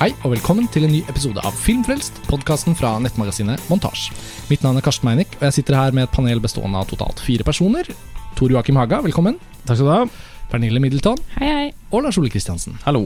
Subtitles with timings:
[0.00, 4.06] Hei og velkommen til en ny episode av Filmfrelst, podkasten fra nettmagasinet Montasj.
[4.48, 7.20] Mitt navn er Karsten Meinick, og jeg sitter her med et panel bestående av totalt
[7.20, 7.90] fire personer.
[8.38, 9.36] Tor Joakim Haga, velkommen.
[9.68, 10.30] Takk skal du ha.
[10.48, 11.66] Pernille Middleton Hei, hei.
[11.92, 12.80] og Lars Ole Kristiansen.
[12.86, 13.04] Hallo.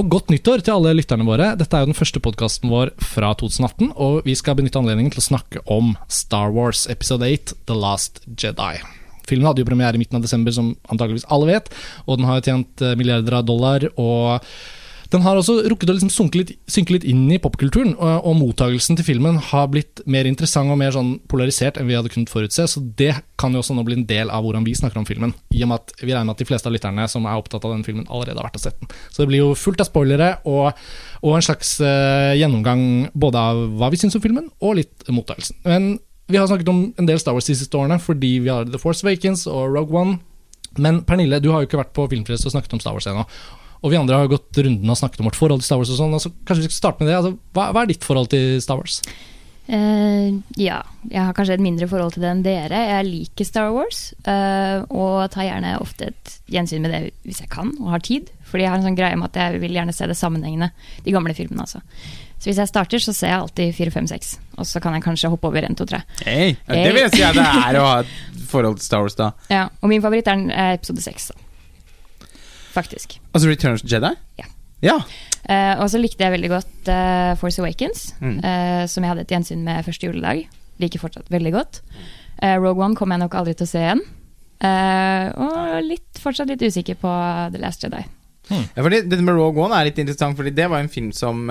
[0.00, 1.52] Og godt nyttår til alle lytterne våre.
[1.60, 5.20] Dette er jo den første podkasten vår fra 2018, og vi skal benytte anledningen til
[5.20, 8.80] å snakke om Star Wars episode 8, The Last Jedi.
[9.28, 11.68] Filmen hadde jo premiere i midten av desember, som antageligvis alle vet,
[12.08, 13.90] og den har jo tjent eh, milliarder av dollar.
[14.00, 14.48] og
[15.10, 18.98] den har også rukket å liksom litt, synke litt inn i popkulturen, og, og mottagelsen
[18.98, 22.66] til filmen har blitt mer interessant og mer sånn polarisert enn vi hadde kunnet forutse,
[22.70, 25.34] så det kan jo også nå bli en del av hvordan vi snakker om filmen.
[25.50, 27.66] I og med at vi regner med at de fleste av lytterne som er opptatt
[27.66, 28.92] av den filmen, allerede har vært og sett den.
[29.10, 30.70] Så det blir jo fullt av spoilere og,
[31.24, 35.58] og en slags uh, gjennomgang både av hva vi syns om filmen, og litt mottagelsen.
[35.66, 35.92] Men
[36.30, 38.78] vi har snakket om en del Star Wars de siste årene fordi vi har The
[38.78, 40.20] Force Awakens og Rogue One.
[40.78, 43.24] Men Pernille, du har jo ikke vært på Filmfrelst og snakket om Star Wars ennå.
[43.80, 45.92] Og vi andre har gått runden og snakket om vårt forhold til Star Wars.
[45.92, 47.18] og sånn, altså, Kanskje vi skal starte med det.
[47.18, 49.00] Altså, hva, hva er ditt forhold til Star Wars?
[49.70, 52.80] Uh, ja, jeg har kanskje et mindre forhold til det enn dere.
[52.90, 57.50] Jeg liker Star Wars, Uh, og tar gjerne ofte et gjensyn med det hvis jeg
[57.52, 58.32] kan og har tid.
[58.50, 60.72] Fordi jeg har en sånn greie med at jeg vil gjerne se det sammenhengende,
[61.06, 61.80] de gamle filmene altså.
[62.40, 64.30] Så hvis jeg starter, så ser jeg alltid 4, 5, 6.
[64.56, 66.00] Og så kan jeg kanskje hoppe over 1, 2, 3.
[66.24, 66.54] Hey.
[66.66, 69.32] Det vil jeg si at det er å ha et forhold til Star Wars, da.
[69.52, 72.30] Ja, og min favoritt er eh, episode 6, da.
[72.72, 73.19] Faktisk.
[73.34, 74.14] Altså Return of the Jedi?
[74.40, 74.44] Ja.
[74.82, 74.96] Ja.
[75.50, 78.38] Uh, og så likte jeg veldig godt uh, Force Awakens, Mm.
[78.44, 80.46] uh, som jeg hadde et gjensyn med første juledag.
[80.80, 81.82] Liker fortsatt veldig godt.
[82.42, 84.00] Eh, Rogue One kommer jeg nok aldri til å se igjen.
[84.64, 87.10] Eh, og litt, fortsatt litt usikker på
[87.52, 88.00] The Last Jedi.
[88.50, 91.50] ja fordi Dette med Rogue One er litt interessant, Fordi det var en film som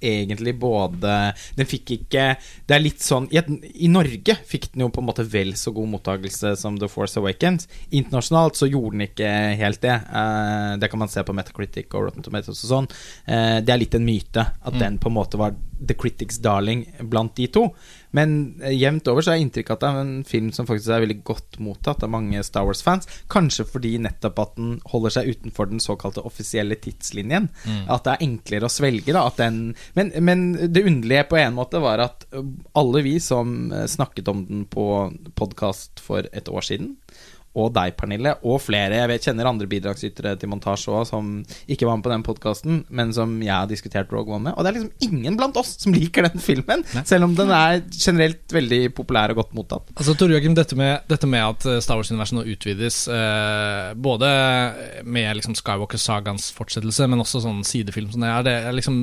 [0.00, 1.14] egentlig både
[1.56, 3.40] Den fikk ikke Det er litt sånn I,
[3.84, 7.18] I Norge fikk den jo på en måte vel så god mottakelse som The Force
[7.20, 7.68] Awakens.
[7.90, 9.96] Internasjonalt så gjorde den ikke helt det.
[10.10, 12.90] Uh, det kan man se på Metacritic og Rotten Tomatoes og sånn.
[13.28, 16.86] Uh, det er litt en myte at den på en måte var The Critics' darling
[17.10, 17.68] blant de to.
[18.16, 20.68] Men eh, jevnt over så har jeg inntrykk av at det er en film som
[20.68, 23.08] faktisk er veldig godt mottatt av mange Star Wars-fans.
[23.32, 27.50] Kanskje fordi nettopp at den holder seg utenfor den såkalte offisielle tidslinjen.
[27.88, 29.12] At det er enklere å svelge.
[29.14, 32.26] da at den, men, men det underlige på en måte var at
[32.78, 34.86] alle vi som snakket om den på
[35.38, 36.96] podkast for et år siden,
[37.58, 41.30] og deg, Pernille, og flere Jeg vet, kjenner andre bidragsytere til montasje òg, som
[41.70, 44.56] ikke var med på den podkasten, men som jeg har diskutert Rogue One med.
[44.56, 47.80] Og det er liksom ingen blant oss som liker den filmen, selv om den er
[47.94, 49.92] generelt veldig populær og godt mottatt.
[49.96, 54.30] Altså, Tor Jørgen, dette med, dette med at eh, Star Wars-universet nå utvides, eh, både
[55.04, 59.02] med liksom Skywalker-sagaens fortsettelse, men også sånn sidefilm som det er, det er liksom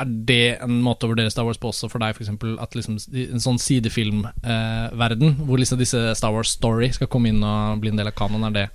[0.00, 2.32] er det en måte å vurdere Star Wars på også for deg, f.eks.
[2.62, 7.82] At liksom en sånn sidefilmverden, hvor liksom disse Star Wars Story skal komme inn og
[7.82, 8.66] bli en del av kanon, er det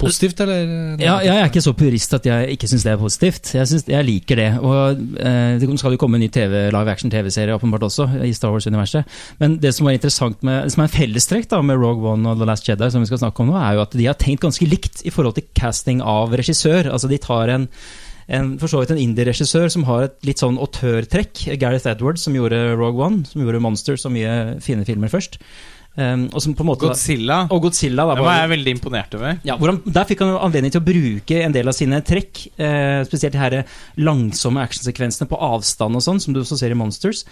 [0.00, 0.98] positivt, eller?
[1.00, 3.52] Ja, jeg er ikke så purist at jeg ikke syns det er positivt.
[3.56, 4.48] Jeg, synes, jeg liker det.
[4.60, 8.52] Og eh, Det skal jo komme en ny TV, live action-TV-serie åpenbart også, i Star
[8.54, 9.18] Wars-universet.
[9.40, 12.28] Men det som var interessant med, det som er en fellestrekk da, med Rogue One
[12.28, 14.18] og The Last Jedi, som vi skal snakke om nå, er jo at de har
[14.20, 16.90] tenkt ganske likt i forhold til casting av regissør.
[16.92, 17.68] Altså De tar en
[18.28, 21.46] en, for så vidt en indie-regissør som har et litt sånn autørtrekk.
[21.60, 25.40] Gareth Edwards, som gjorde Rogue One, som gjorde Monsters så mye fine filmer først.
[25.98, 27.40] Um, og som på en måte Godzilla.
[27.50, 29.40] Og Godzilla da, Det var jeg veldig imponert over.
[29.42, 32.44] ja, han, Der fikk han anledning til å bruke en del av sine trekk.
[32.54, 33.56] Eh, spesielt de her
[33.98, 37.24] langsomme actionsekvensene på avstand og sånn, som du også ser i Monsters.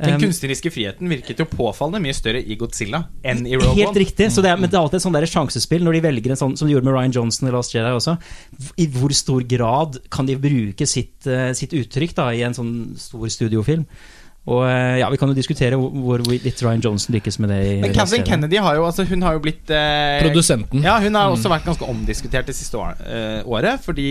[0.00, 4.30] Den kunstneriske friheten virket jo påfallende mye større i Godzilla enn i Rogue Helt riktig.
[4.32, 6.40] Så det er, men det er alltid et sånn der sjansespill når de velger en
[6.40, 8.16] sånn, som de gjorde med Ryan Johnson i Last Jedi også.
[8.80, 12.72] I hvor stor grad kan de bruke sitt, eh, sitt uttrykk da, i en sånn
[13.00, 13.84] stor studiofilm?
[14.50, 17.60] Og eh, ja, Vi kan jo diskutere hvor, hvor litt Ryan Johnson lykkes med det.
[17.62, 20.82] Men Catherine Kathleen Kennedy har jo, altså, hun har jo blitt eh, Produsenten.
[20.82, 23.84] Ja, hun har også vært ganske omdiskutert det siste år, eh, året.
[23.86, 24.08] Fordi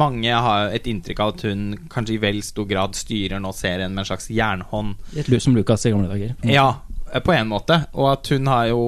[0.00, 3.92] mange har et inntrykk av at hun kanskje i vel stor grad styrer nå serien
[3.92, 4.96] med en slags jernhånd.
[5.16, 6.32] Litt lus som Lucas i gamle dager.
[6.48, 7.78] Ja, eh, på en måte.
[7.94, 8.82] Og at hun har jo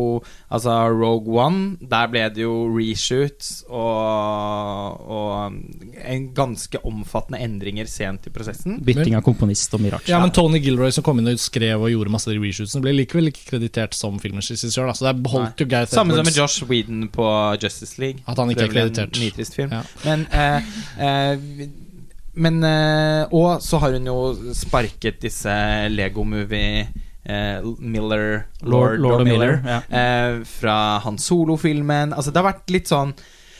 [0.49, 5.59] Altså Rogue One, der ble det jo reshoots og, og
[6.09, 8.79] en ganske omfattende endringer sent i prosessen.
[8.85, 9.99] Bytting av komponist og mye.
[10.09, 12.81] Ja, men Tony Gilroy som kom inn og skrev og gjorde masse av de reshootsene,
[12.87, 14.89] ble likevel ikke kreditert som filmens regissør.
[14.97, 17.27] Så det er beholdt jo Gareth Samme som med Josh Whedon på
[17.61, 18.25] Justice League.
[18.25, 19.13] At han ikke er kreditert.
[19.13, 19.75] En nitrist film.
[19.77, 19.83] Ja.
[20.07, 20.73] Men, eh,
[21.05, 21.69] eh,
[22.39, 25.53] men eh, Og så har hun jo sparket disse
[25.93, 27.05] Lego Movie eh,
[27.79, 29.59] Miller Lord, Lord Lord Miller.
[29.65, 29.81] ja.
[29.89, 32.15] eh, fra hans Solo-filmen.
[32.17, 33.13] Altså Det har vært litt sånn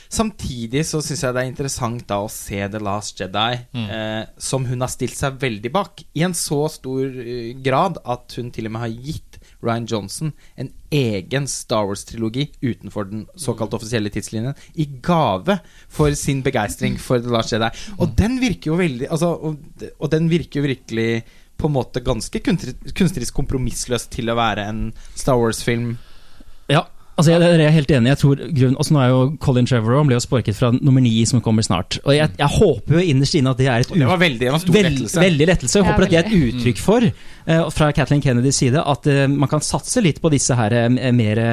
[0.09, 4.63] Samtidig så syns jeg det er interessant da å se The Last Jedi, eh, som
[4.65, 8.65] hun har stilt seg veldig bak, i en så stor eh, grad at hun til
[8.65, 14.57] og med har gitt Ryan Johnson en egen Star Wars-trilogi utenfor den såkalt offisielle tidslinjen
[14.81, 15.59] i gave
[15.91, 17.69] for sin begeistring for The Last Jedi.
[17.99, 21.09] Og den virker jo veldig altså, og, og den virker jo virkelig
[21.59, 24.85] på en måte ganske kunstnerisk, kompromissløs til å være en
[25.19, 25.97] Star Wars-film.
[26.71, 26.85] Ja,
[27.19, 28.11] altså jeg, jeg er helt enig.
[28.13, 31.11] jeg tror grunn, også Nå er jo Colin Trevorrow ble jo sparket fra nummer ni,
[31.27, 31.97] som kommer snart.
[32.05, 34.53] Og jeg, jeg håper jo innerst inne at det er et det var veldig, det
[34.55, 35.23] var stor Veld, lettelse.
[35.25, 35.75] veldig lettelse.
[35.79, 37.09] Jeg Ja, håper at det er et uttrykk for,
[37.49, 41.11] uh, fra Kathleen Kennedys side, at uh, man kan satse litt på disse her uh,
[41.19, 41.43] mer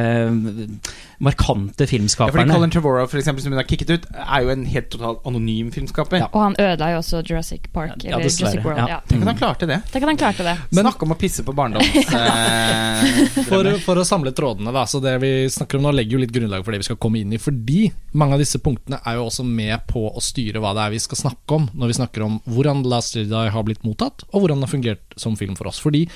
[1.20, 2.40] eh, filmskaperne.
[2.40, 2.54] Ja, fordi.
[2.54, 5.70] Colin Trevorrow, for eksempel, som hun har kicket ut, er jo en helt totalt anonym
[5.72, 6.18] filmskaper.
[6.20, 6.28] Ja.
[6.32, 7.96] Og han ødela jo også Jurassic Park.
[8.04, 8.78] Ja, eller Jurassic World.
[8.78, 8.88] ja.
[8.96, 9.00] Ja.
[9.08, 9.80] Tenk at han klarte det.
[9.92, 10.56] Tenk at han klarte det.
[10.70, 15.00] Men- Snakk om å pisse på barndoms eh, For, for å samle trådene, da, så
[15.02, 17.32] det vi snakker om nå legger jo litt grunnlag for det vi skal komme inn
[17.34, 17.40] i.
[17.42, 20.94] Fordi mange av disse punktene er jo også med på å styre hva det er
[20.96, 24.24] vi skal snakke om når vi snakker om hvordan The Last Jedi har blitt mottatt,
[24.32, 25.80] og hvordan den har fungert som film for oss.
[25.82, 26.06] Fordi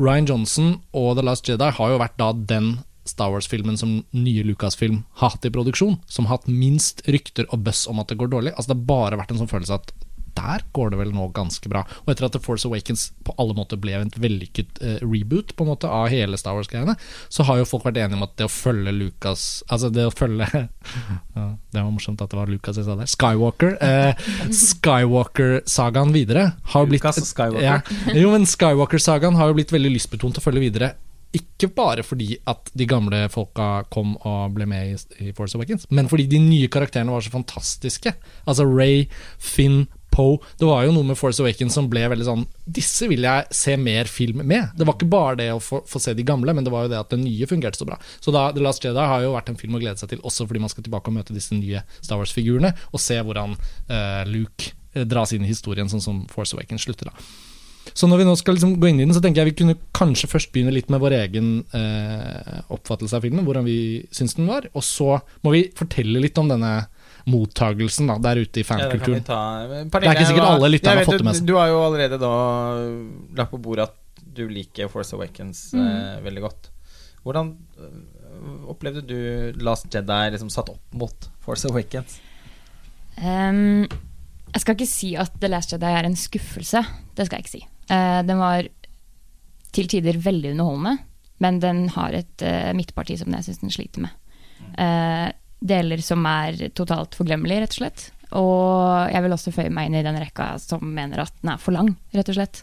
[0.00, 2.76] Ryan Johnson og The Last Jedi har jo vært da den
[3.08, 7.64] Star Wars-filmen som nye Lucas-film har hatt i produksjon, som har hatt minst rykter og
[7.66, 8.54] buzz om at det går dårlig.
[8.54, 9.94] Altså Det har bare vært en sånn følelse at
[10.34, 11.84] der går det vel nå ganske bra.
[12.04, 15.64] Og etter at The Force Awakens på alle måter ble en vellykket eh, reboot på
[15.64, 16.96] en måte av hele Star Wars-greiene,
[17.32, 20.12] så har jo folk vært enige om at det å følge Lucas Altså det å
[20.14, 23.10] følge ja, Det var morsomt at det var Lucas jeg sa der.
[23.10, 23.78] Skywalker.
[23.78, 24.26] Eh,
[24.64, 27.64] Skywalker-sagaen videre har jo blitt Lucas og Skywalker.
[27.64, 27.80] Ja,
[28.18, 30.94] jo, men Skywalker-sagaen har jo blitt veldig lystbetont å følge videre.
[31.34, 35.88] Ikke bare fordi at de gamle folka kom og ble med i, i Force Awakens,
[35.90, 38.14] men fordi de nye karakterene var så fantastiske.
[38.46, 39.08] Altså Ray,
[39.42, 39.84] Finn,
[40.14, 40.38] Poe.
[40.58, 42.44] Det var jo noe med Force Awakens som ble veldig sånn
[42.76, 44.70] Disse vil jeg se mer film med.
[44.78, 46.92] Det var ikke bare det å få, få se de gamle, men det var jo
[46.92, 47.98] det at den nye fungerte så bra.
[48.22, 50.46] Så da The Last Jedi har jo vært en film å glede seg til, også
[50.46, 54.70] fordi man skal tilbake og møte disse nye Star Wars-figurene, og se hvordan uh, Luke
[54.94, 57.43] eh, dras inn i historien, sånn som Force Awakens slutter, da.
[57.94, 59.76] Så når vi nå skal liksom gå inn i den, så tenker jeg vi kunne
[59.94, 63.78] kanskje først begynne litt med vår egen eh, oppfattelse av filmen, hvordan vi
[64.14, 64.66] syns den var.
[64.74, 66.72] Og så må vi fortelle litt om denne
[67.30, 69.22] mottagelsen da, der ute i Ja, det fankulturen.
[69.24, 69.40] ta.
[69.64, 71.46] Det er ikke sikkert alle lytterne har fått det med seg.
[71.48, 72.32] Du har jo allerede da
[73.38, 76.70] lagt på bordet at du liker Force Awakens eh, veldig godt.
[77.24, 82.18] Hvordan øh, opplevde du Last Jedi liksom satt opp mot Force Awakens?
[83.22, 83.86] Um,
[84.50, 86.82] jeg skal ikke si at The Last Jedi er en skuffelse.
[87.14, 87.62] Det skal jeg ikke si.
[87.90, 88.68] Eh, den var
[89.74, 90.98] til tider veldig underholdende,
[91.42, 94.12] men den har et uh, midtparti som jeg syns den sliter med.
[94.78, 95.32] Eh,
[95.64, 98.04] deler som er totalt forglemmelige, rett og slett.
[98.38, 101.60] Og jeg vil også føye meg inn i den rekka som mener at den er
[101.62, 102.62] for lang, rett og slett.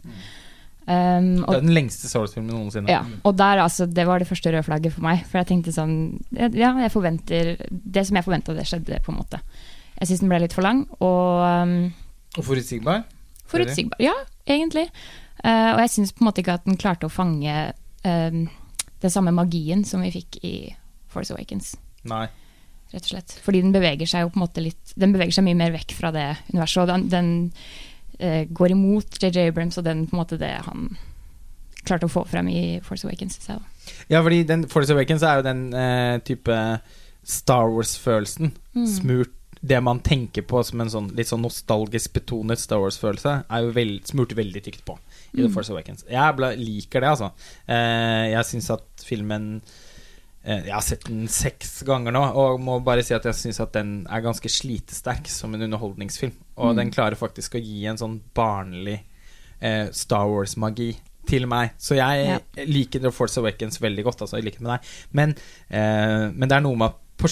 [0.88, 2.90] Um, Det er den lengste Star Wars-filmen noensinne.
[2.90, 5.22] ja, og der altså, det var det første røde flagget for meg.
[5.30, 5.94] For jeg tenkte sånn
[6.34, 9.40] Ja, jeg forventer Det som jeg forventa, det skjedde, på en måte.
[10.00, 11.76] Jeg syns den ble litt for lang, og um,
[12.40, 13.04] Og forutsigbar.
[13.52, 14.00] forutsigbar.
[14.02, 14.16] Ja,
[14.56, 14.88] egentlig.
[15.42, 18.42] Uh, og jeg syns på en måte ikke at den klarte å fange uh,
[19.02, 20.56] den samme magien som vi fikk i
[21.12, 21.74] Force Awakens.
[22.08, 22.28] Nei.
[22.92, 23.38] Rett og slett.
[23.46, 25.94] Fordi den beveger seg jo på en måte litt Den beveger seg mye mer vekk
[25.96, 26.84] fra det universet.
[26.84, 27.32] Og den, den
[28.20, 30.92] uh, går imot JJ Abrams og den på en måte det han
[31.86, 33.40] klarte å få frem i Force Awakens.
[33.42, 33.58] Så.
[34.12, 36.58] Ja, fordi den Force Awakens er jo den eh, type
[37.24, 38.54] Star Wars-følelsen.
[38.76, 38.88] Mm.
[38.90, 43.62] Smurt Det man tenker på som en sånn litt sånn nostalgisk betonet Star Wars-følelse, er
[43.62, 44.96] jo veld, smurt veldig tykt på
[45.34, 45.54] i The Mm.
[45.54, 46.04] Force Awakens.
[46.10, 47.32] Jeg ble, liker det, altså.
[47.70, 49.62] Eh, jeg syns at filmen
[50.44, 53.60] eh, Jeg har sett den seks ganger nå, og må bare si at jeg syns
[53.62, 56.34] at den er ganske slitesterk som en underholdningsfilm.
[56.58, 56.76] Og Mm.
[56.78, 59.02] den klarer faktisk å gi en sånn barnlig
[59.62, 60.96] eh, Star Wars-magi
[61.28, 61.74] til meg.
[61.78, 62.40] Så jeg Ja.
[62.66, 64.90] liker The Force Awakens veldig godt, altså, i likhet med deg.
[65.14, 65.36] Men,
[65.70, 67.28] eh, men det er noe med at på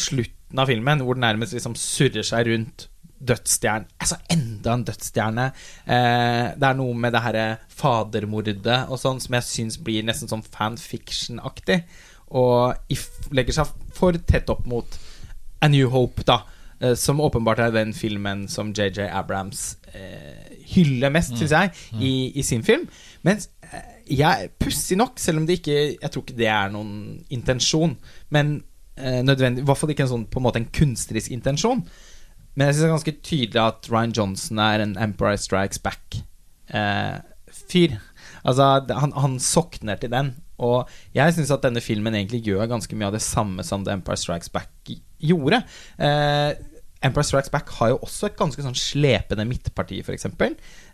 [0.49, 2.87] slutten av filmen, hvor den nærmest liksom surrer seg rundt
[3.19, 5.45] dødsstjernen Altså enda en dødsstjerne.
[5.85, 10.29] Eh, det er noe med det herre fadermordet og sånn som jeg syns blir nesten
[10.31, 11.83] sånn fanfiction-aktig.
[12.31, 14.97] Og if, legger seg for tett opp mot
[15.61, 16.41] A New Hope, da.
[16.79, 22.31] eh, Som åpenbart er den filmen som JJ Abrams eh, hyller mest, syns jeg, i,
[22.39, 22.87] i sin film.
[23.27, 27.19] Mens eh, jeg, pussig nok, selv om det ikke Jeg tror ikke det er noen
[27.29, 27.97] intensjon,
[28.29, 28.63] men
[28.99, 31.81] eh, nødvendig, i hvert fall ikke en sånn på en måte en kunstnerisk intensjon.
[32.55, 36.21] Men jeg syns det er ganske tydelig at Ryan Johnson er en Empire Strikes Back-fyr.
[38.43, 40.27] altså, han, han sokner til den.
[40.59, 43.95] Og jeg syns at denne filmen egentlig gjør ganske mye av det samme som The
[43.95, 44.91] Empire Strikes Back
[45.23, 45.61] gjorde.
[45.95, 46.51] Eh,
[47.05, 50.27] Empire Strikes Back har jo også et ganske sånn slepende midtparti, f.eks.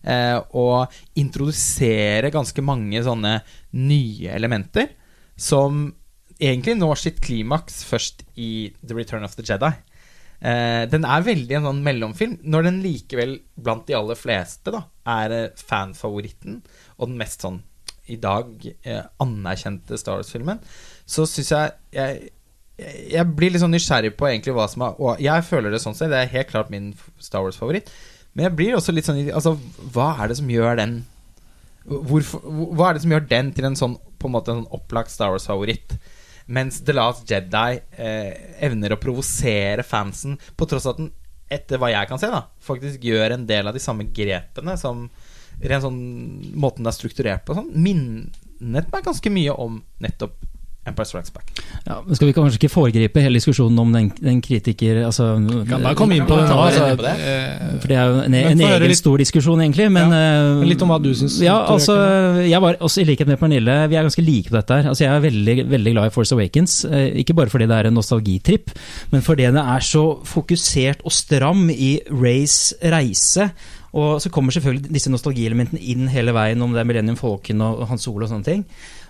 [0.05, 3.39] Eh, og introduserer ganske mange sånne
[3.73, 4.93] nye elementer
[5.35, 5.87] som
[6.39, 9.71] egentlig når sitt klimaks først i The Return of the Jedi.
[10.45, 14.83] Eh, den er veldig en sånn mellomfilm, når den likevel blant de aller fleste da
[15.15, 16.59] er eh, fanfavoritten
[16.97, 17.61] og den mest sånn
[18.11, 18.51] i dag
[18.85, 20.59] eh, anerkjente Star Wars-filmen,
[21.09, 22.31] så syns jeg, jeg
[22.75, 25.95] jeg blir litt sånn nysgjerrig på egentlig hva som er Og jeg føler det sånn
[25.95, 26.89] selv, det er helt klart min
[27.23, 27.87] Star Wars-favoritt.
[28.35, 29.53] Men jeg blir også litt sånn Altså,
[29.95, 30.97] hva er det som gjør den
[31.85, 32.41] Hvorfor,
[32.75, 35.13] Hva er det som gjør den til en sånn På en måte en sånn opplagt
[35.13, 35.95] Star Wars-favoritt?
[36.45, 41.13] Mens The Last Jedi eh, evner å provosere fansen, på tross av at den,
[41.49, 45.07] etter hva jeg kan se, da faktisk gjør en del av de samme grepene som
[45.55, 45.99] Rent sånn
[46.59, 50.41] måten det er strukturert på, sånn, minnet meg ganske mye om nettopp
[50.85, 51.47] Empire Strikes Back.
[51.87, 54.99] Ja, men Skal vi kanskje ikke foregripe hele diskusjonen om den, den kritiker...
[55.07, 55.31] Altså,
[55.69, 57.13] Kan bare komme inn på det Altså, på det.
[57.25, 59.87] eh, For det er jo en, en egen litt- stor diskusjon, egentlig.
[59.95, 61.39] Men, ja, litt om hva du syns.
[61.41, 61.95] Ja, altså,
[62.45, 64.89] jeg var også i likhet med Pernille, vi er ganske like på dette her.
[64.93, 66.77] Altså, jeg er veldig, veldig glad i Force Awakens.
[66.85, 68.75] eh, Ikke bare fordi det er en nostalgitripp,
[69.11, 73.49] men fordi det er så fokusert og stram i Rays reise.
[73.95, 77.85] Og så kommer selvfølgelig disse nostalgielementene inn hele veien, om det er Millennium Falcon og
[77.87, 78.65] Hans Ole og sånne ting.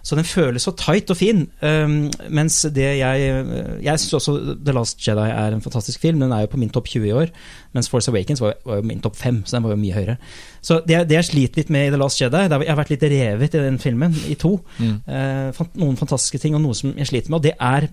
[0.05, 1.47] Så den føles så tight og fin.
[1.65, 3.45] Um, mens det jeg
[3.83, 4.35] Jeg syns også
[4.65, 6.19] The Last Jedi er en fantastisk film.
[6.21, 7.31] Den er jo på min topp 20 i år.
[7.73, 10.17] Mens Force Awakens var, var jo min topp 5, så den var jo mye høyere.
[10.61, 13.03] Så det, det jeg sliter litt med i The Last Jedi Jeg har vært litt
[13.03, 14.59] revet i den filmen, i to.
[14.77, 14.95] Mm.
[15.09, 17.39] Uh, fant noen fantastiske ting, og noe som jeg sliter med.
[17.41, 17.89] Og det er,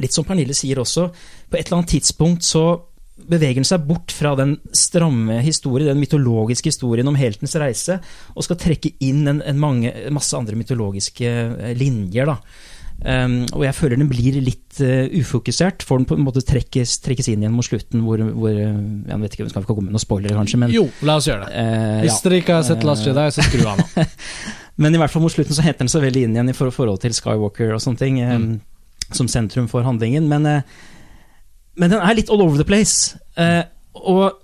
[0.00, 1.10] litt som Pernille sier også,
[1.50, 2.66] på et eller annet tidspunkt så
[3.16, 7.96] beveger seg bort fra den stramme historien, den mytologiske historien om heltens reise,
[8.36, 12.28] og skal trekke inn en, en mange, masse andre mytologiske eh, linjer.
[12.28, 12.36] da.
[12.96, 16.94] Um, og jeg føler den blir litt uh, ufokusert, for den på en måte trekkes,
[17.04, 18.78] trekkes inn igjen mot slutten, hvor, hvor eh,
[19.10, 21.28] Jeg vet ikke, vi skal ikke komme med noen spoilere, kanskje, men Jo, la oss
[21.28, 21.64] gjøre det.
[21.66, 24.06] Uh, Hvis dere ikke har sett Last Jedi, så skru av nå.
[24.80, 26.98] Men i hvert fall mot slutten så henter den seg veldig inn igjen i forhold
[27.00, 29.12] til Skywalker og sånne ting, um, Mm.
[29.16, 30.26] som sentrum for handlingen.
[30.28, 30.62] Men, eh,
[31.76, 33.16] men den er litt all over the place.
[33.36, 33.62] Uh,
[33.96, 34.40] og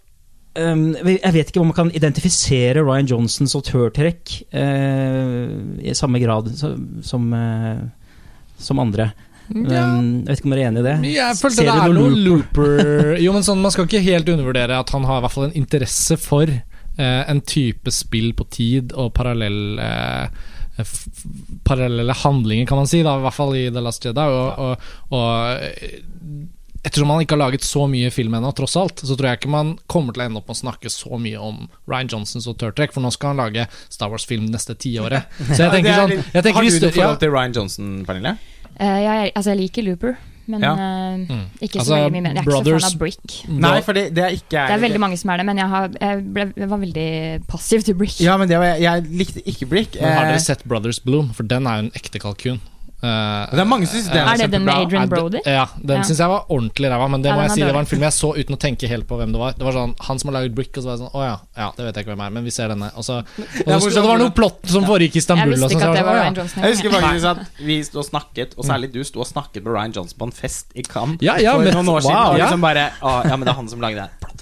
[0.58, 6.52] um, jeg vet ikke om man kan identifisere Ryan Johnsons autørtrekk uh, i samme grad
[6.58, 7.84] som, som, eh,
[8.60, 9.12] som andre.
[9.52, 9.88] Ja.
[9.98, 10.96] Um, jeg vet ikke om dere er enig i det?
[11.12, 12.68] Jeg følte det er noe looper.
[12.78, 15.48] looper Jo, men sånn, Man skal ikke helt undervurdere at han har i hvert fall
[15.50, 20.46] en interesse for eh, en type spill på tid og parallell eh,
[21.66, 24.24] parallelle handlinger, kan man si, da, i hvert fall i The Last Jedi.
[24.24, 25.98] Og, og, og eh,
[26.82, 29.52] ettersom han ikke har laget så mye film ennå, tross alt, så tror jeg ikke
[29.54, 32.92] man kommer til å ende opp med å snakke så mye om Ryan Johnsons Turtrek
[32.94, 35.30] for nå skal han lage Star Wars-film neste tiåret.
[35.54, 38.34] Så jeg tenker er sånn jeg tenker Har du noe forhold til Ryan Johnson, Pernille?
[38.80, 40.16] Ja, jeg, altså, jeg liker Looper,
[40.50, 40.72] men Ja.
[40.74, 41.42] uh, Mm.
[41.62, 42.32] ikke så Altså, veldig mye mer.
[42.32, 43.34] Jeg er ikke så fan av Brick.
[43.62, 44.66] Nei, for det, det er ikke jeg.
[44.72, 47.06] Det er veldig mange som er det, men jeg, har, jeg, ble, jeg var veldig
[47.46, 48.16] passiv til Brick.
[48.24, 49.94] Ja, men det var, jeg likte ikke Brick.
[50.00, 51.30] Men har Eh, dere sett Brothers Bloom?
[51.36, 52.58] For den er jo en ekte kalkun.
[53.02, 54.74] Eh, det er mange som syns den Er det den med.
[54.74, 55.40] Adrian Brody?
[55.44, 56.02] Ja, den Ja.
[56.06, 57.86] syns jeg var ordentlig ræva, men det Ja, må jeg er si, det var en
[57.90, 59.52] film jeg så uten å tenke helt på hvem det var.
[59.58, 61.36] Det var sånn, Han som har laget Brick, og så var jeg sånn Å ja,
[61.56, 62.92] ja, det vet jeg ikke hvem er, men vi ser denne.
[62.96, 65.50] Og så, og så, hvor- det var noe plott som foregikk i Jeg Istanbul.
[65.50, 66.62] visste og sånn, ikke så at det var sånn, Ryan Johnson.
[66.62, 69.72] Jeg husker faktisk at vi sto og snakket, og særlig du sto og snakket med
[69.74, 72.14] Ryan Johnson på en fest i Cannes Ja, ja, for men- noen år siden.
[72.14, 72.44] wow, og ja.
[72.46, 74.10] liksom bare Å, Ja, men det er han som lagde det.
[74.20, 74.41] Blue.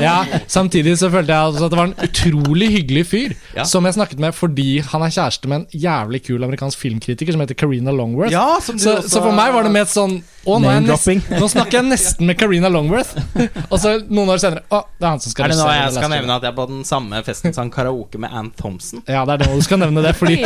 [0.00, 3.64] Ja, Samtidig så følte jeg at det var en utrolig hyggelig fyr Ja.
[3.68, 7.40] som jeg snakket med fordi han er kjæreste med en jævlig kul amerikansk filmkritiker som
[7.44, 8.32] heter Karina Longworth.
[8.32, 11.22] Ja, som så, også- så for meg var det mer sånn Å, nå, er nesten,
[11.40, 13.14] nå snakker jeg nesten med Karina Longworth.
[13.72, 15.94] og så noen år senere Å, det er han som skal Er det nå jeg
[15.96, 19.00] skal nevne at jeg på den samme festen sang karaoke med Ann Thompson?
[19.08, 20.36] Ja, det er det du skal nevne det, fordi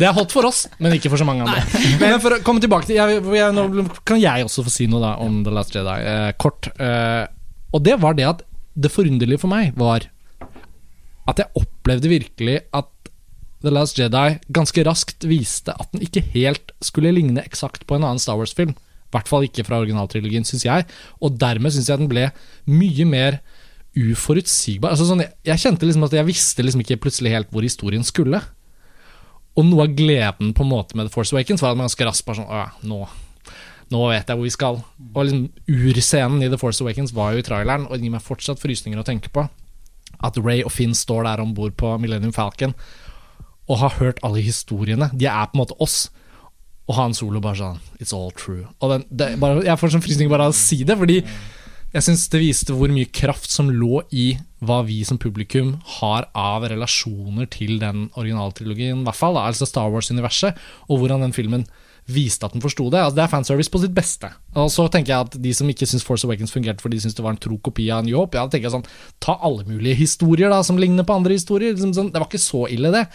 [0.00, 1.62] det er hot for oss, men ikke for så mange andre.
[2.00, 5.00] Men for å komme tilbake til jeg, jeg, Nå kan jeg også få si noe
[5.04, 6.66] da om The Last Jedi, eh, kort.
[6.80, 7.26] Eh,
[7.74, 10.08] og det var det at det forunderlige for meg var
[11.30, 12.90] at jeg opplevde virkelig at
[13.64, 18.04] The Last Jedi ganske raskt viste at den ikke helt skulle ligne eksakt på en
[18.04, 18.74] annen Star Wars-film.
[18.74, 20.84] I hvert fall ikke fra originaltrilogien, syns jeg.
[21.24, 22.26] Og dermed syns jeg den ble
[22.68, 23.38] mye mer
[23.96, 24.92] uforutsigbar.
[24.92, 28.04] Altså sånn, jeg, jeg kjente liksom at jeg visste liksom ikke plutselig helt hvor historien
[28.04, 28.42] skulle.
[29.54, 32.08] Og noe av gleden på en måte med The Force Awakens var at man ganske
[32.08, 33.04] raskt bare sånn Å nå,
[33.92, 34.80] nå vet jeg hvor vi skal.
[35.12, 38.24] Og liksom urscenen i The Force Awakens var jo i traileren, og det gir meg
[38.24, 39.46] fortsatt frysninger å tenke på.
[40.24, 42.76] At Ray og Finn står der om bord på Millennium Falcon
[43.64, 45.08] og har hørt alle historiene.
[45.12, 46.08] De er på en måte oss.
[46.84, 48.66] Og Han Solo bare sånn It's all true.
[48.84, 51.22] Og den, det, bare, jeg får sånn frysning bare av å si det, fordi
[51.94, 54.34] jeg syns det viste hvor mye kraft som lå i
[54.66, 59.92] hva vi som publikum har av relasjoner til den originaltrilogien, i hvert fall, altså Star
[59.94, 61.66] Wars-universet, og hvordan den filmen
[62.10, 63.00] viste at den forsto det.
[63.00, 64.28] Altså, det er fanservice på sitt beste.
[64.60, 67.16] Og så tenker jeg at de som ikke syns Force Awakens fungerte fordi de syns
[67.16, 68.88] det var en tro kopi av New Hope, ja, da tenker jeg sånn
[69.24, 71.72] Ta alle mulige historier da som ligner på andre historier.
[71.72, 73.06] Liksom sånn, det var ikke så ille, det.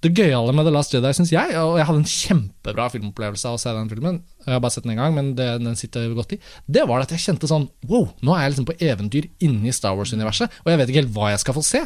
[0.00, 3.58] Det gøyale med The Last Jedi, syns jeg, og jeg hadde en kjempebra filmopplevelse av
[3.58, 6.06] å se den filmen, jeg har bare sett den en gang, men det, den sitter
[6.16, 6.38] godt i,
[6.72, 9.98] det var at jeg kjente sånn Wow, nå er jeg liksom på eventyr inni Star
[9.98, 11.82] Wars-universet, og jeg vet ikke helt hva jeg skal få se.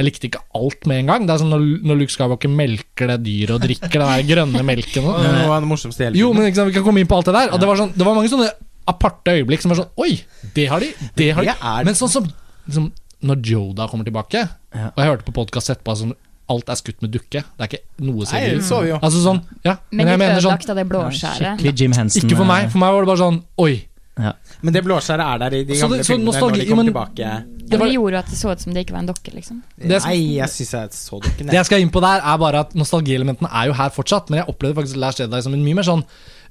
[0.00, 1.26] Jeg likte ikke alt med en gang.
[1.28, 4.62] Det er sånn når, når Luke Skywalker melker det dyret og drikker den der grønne
[4.64, 5.04] melken.
[5.12, 7.28] Og det var det morsomste i Jo, men liksom, vi kan komme inn på alt
[7.28, 7.52] det der.
[7.52, 8.48] Og det var, sånn, det var mange sånne
[8.90, 10.14] aparte øyeblikk som var sånn Oi,
[10.56, 10.88] det har de!
[11.20, 11.52] Det har de.
[11.86, 12.24] Men sånn som
[12.64, 12.88] liksom,
[13.28, 14.88] når Joda kommer tilbake, Ja.
[14.94, 16.16] og jeg hørte på podkast etterpå sånn
[16.50, 17.44] Alt er skutt med dukke.
[17.44, 18.54] Det er ikke noe Nei, CGI.
[18.56, 18.96] det så vi jo.
[18.98, 19.76] Altså sånn, ja.
[19.94, 21.60] Men jeg mener sånn av det blåskjæret.
[21.60, 22.24] Skikkelig Jim Henson.
[22.24, 22.64] Ikke for meg.
[22.64, 23.74] eh, For meg var det bare sånn Oi.
[24.18, 24.32] Ja.
[24.62, 27.30] Men det blåskjæret er der i de gamle filmene når de kommer men- tilbake.
[27.70, 29.30] Det var- det gjorde jo at det så ut som det ikke var en dokke,
[29.34, 29.62] liksom.
[29.78, 31.46] Det Nei, jeg syns jeg så dukken.
[31.46, 34.28] Det jeg skal inn på der, er bare at nostalgielementene er jo her fortsatt.
[34.28, 36.04] Men jeg opplevde faktisk Last Jedi som en mye mer sånn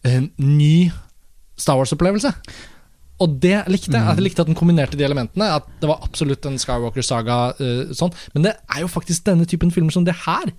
[0.05, 0.91] uh, ny
[1.57, 2.33] Star Wars-opplevelse.
[3.19, 4.01] Og det likte jeg.
[4.01, 5.43] At jeg likte at den kombinerte de elementene.
[5.43, 7.59] At det var absolutt en Skywalker-saga.
[7.59, 10.53] Uh, sånn Men det er jo faktisk denne typen filmer som det her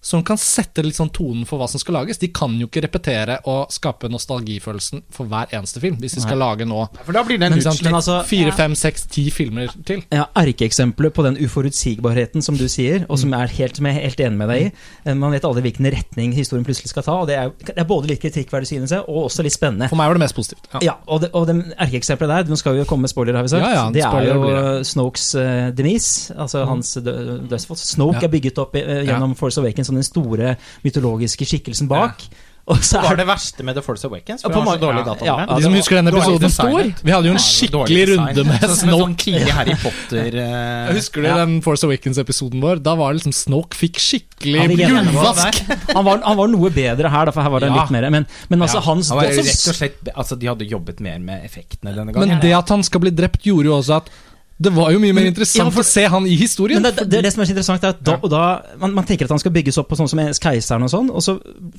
[0.00, 2.20] som kan sette litt sånn tonen for hva som skal lages.
[2.22, 6.38] De kan jo ikke repetere og skape nostalgifølelsen for hver eneste film, hvis de skal
[6.38, 10.04] lage nå For da blir det en utslitt altså, fire, fem, seks, ti filmer til.
[10.14, 14.06] Ja, arkeeksempelet på den uforutsigbarheten som du sier, og som er helt, som jeg er
[14.06, 14.70] helt enig med deg i.
[15.04, 17.16] Eh, Man vet aldri hvilken retning historien plutselig skal ta.
[17.22, 19.90] og Det er, det er både litt kritikkverdig, synes jeg, og også litt spennende.
[19.90, 20.70] For meg var det mest positivt.
[20.78, 20.84] Ja.
[20.88, 23.42] Ja, og det, og det erkeeksempelet der, nå skal vi jo komme med spoiler, har
[23.46, 23.66] vi sagt.
[23.66, 27.76] Ja, ja, det er jo blir eh, Snokes uh, Denise, altså hans dødsfall.
[27.82, 28.26] Snoke Ja.
[28.28, 30.54] er bygget opp uh, gjennom Force Awakens som den store
[30.86, 32.28] mytologiske skikkelsen bak.
[32.68, 34.42] Og så var er det verste med The Force Awakens.
[34.44, 36.90] For Ja, var så en måte- ja, ja, De som husker den episoden stor?
[37.00, 38.74] Vi hadde jo en skikkelig runde med Snoke.
[38.76, 39.52] sånn Snoke.
[39.56, 42.82] Harry Potter uh, Husker du den Force Awakens-episoden vår?
[42.84, 45.62] Da var det liksom Snoke fikk skikkelig Han gullvask.
[45.94, 47.80] han, var, han var noe bedre her, da, for her var det Ja.
[47.80, 48.10] litt mer.
[48.12, 49.40] Men, men altså, Ja, hans Han var rett
[49.72, 52.36] og slett Altså, de hadde jobbet mer med effektene denne gangen.
[52.36, 54.12] Men det at han skal bli drept, gjorde jo også at
[54.58, 56.82] det var jo mye mer interessant ja, for- å se han i historien.
[56.82, 58.40] Men det, det, det som er så interessant, er at da, og da
[58.82, 61.22] man, man tenker at han skal bygges opp på sånn som keiseren og sånn, og
[61.22, 61.36] så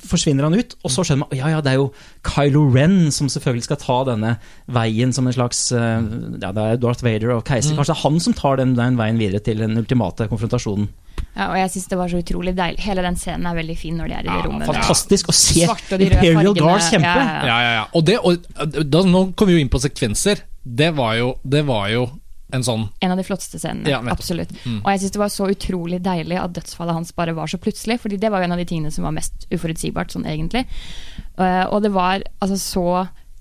[0.08, 1.90] forsvinner han ut, og så skjønner man ja, ja, det er jo
[2.24, 4.32] Kylo Ren som selvfølgelig skal ta denne
[4.72, 6.06] veien som en slags eh,
[6.40, 7.76] Ja, det er Darth Vader og keiser.
[7.76, 10.88] Kanskje det er han som tar den, den veien videre til den ultimate konfrontasjonen.
[11.36, 12.80] Ja, og jeg syns det var så utrolig deilig.
[12.86, 14.70] Hele den scenen er veldig fin når de er i det Ja, rommet.
[14.70, 16.54] Fantastisk å se Imperial.
[16.56, 17.12] Guards kjempe.
[17.12, 17.44] Ja, ja, ja.
[17.44, 17.84] Ja, ja, ja.
[17.92, 18.48] Og det, og,
[18.88, 20.40] da, nå kommer vi jo inn på sekvenser.
[20.64, 22.08] Det var jo, det var jo
[22.56, 23.90] en sånn En av de flotteste scenene.
[23.92, 24.52] Ja, absolutt.
[24.64, 24.80] Mm.
[24.82, 28.00] Og jeg syns det var så utrolig deilig at dødsfallet hans bare var så plutselig.
[28.02, 30.66] Fordi det var jo en av de tingene som var mest uforutsigbart, sånn egentlig.
[31.38, 32.86] Uh, og det var altså så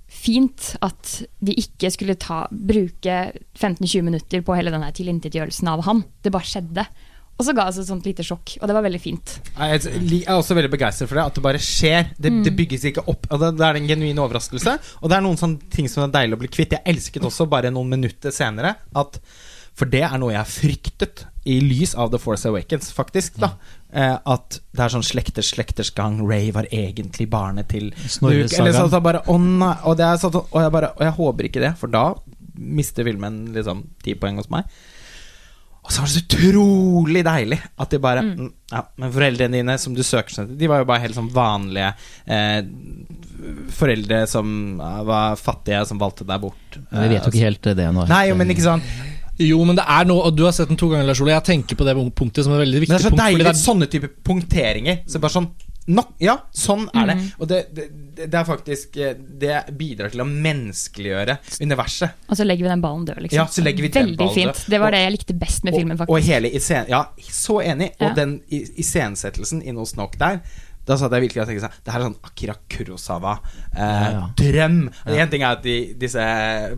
[0.10, 3.17] fint at de ikke skulle ta, bruke
[3.60, 6.04] 15-20 minutter på hele den tilintetgjørelsen av han.
[6.24, 6.86] Det bare skjedde.
[7.39, 9.38] Og så ga det oss et sånt lite sjokk, og det var veldig fint.
[9.56, 11.23] Jeg er også veldig begeistret for det.
[11.32, 12.10] At det bare skjer.
[12.19, 12.41] Det, Mm.
[12.43, 13.30] det bygges ikke opp.
[13.32, 14.73] Og det, det er en genuin overraskelse.
[15.02, 16.75] Og det er noen sånne ting som er deilig å bli kvitt.
[16.75, 19.19] Jeg elsket også bare noen minutter senere at
[19.80, 23.38] For det er noe jeg fryktet i lys av The Force Awakens, faktisk.
[23.39, 23.54] da
[23.93, 26.19] eh, At det er sånn slekters slekters gang.
[26.28, 28.73] Ray var egentlig barnet til Snorre Saga.
[28.75, 31.47] Sånn, så bare, å nei, og, det er sånn, og, jeg bare, og jeg håper
[31.47, 32.04] ikke det, for da
[32.60, 34.67] mister filmen liksom ti poeng hos meg.
[35.89, 38.49] Og så var det så utrolig deilig at de bare mm.
[38.69, 41.32] Ja, men foreldrene dine som du søker seg til, de var jo bare helt sånn
[41.34, 41.88] vanlige
[42.30, 42.60] eh,
[43.73, 44.52] foreldre som
[45.08, 46.78] var fattige, som valgte deg bort.
[46.91, 48.06] Men vi vet jo ikke helt det nå.
[48.12, 48.84] Nei, jo, men ikke sånn
[49.41, 51.34] Jo, men det er noe Og du har sett den to ganger, Lars Ole.
[51.34, 52.93] Jeg tenker på det punktet som et veldig viktig.
[52.93, 53.23] Men det er så punkt.
[53.23, 55.02] deilig, det er- sånne type punkteringer.
[55.10, 55.49] Så bare sånn
[55.89, 57.15] nok, Ja, sånn er det.
[57.17, 57.30] Mhm.
[57.39, 57.88] Og det, det,
[58.19, 62.10] det er faktisk eh, Det bidrar til å menneskeliggjøre universet.
[62.30, 63.39] Og så legger vi den ballen død, liksom.
[63.41, 64.56] Ja, så legger vi den Veldig ballen død.
[64.56, 64.71] fint.
[64.75, 66.15] Det var det jeg likte best med filmen, faktisk.
[66.15, 66.89] og hele isen...
[66.91, 67.91] Ja, så enig.
[67.99, 68.12] Ja.
[68.12, 70.41] Og den i- iscenesettelsen inne hos Knock der
[70.89, 74.78] da satt jeg virkelig og tenkte sånn Det her er sånn Akira Kurosawa-drøm.
[74.89, 75.19] Ja, ja.
[75.23, 76.23] En ting er at de, disse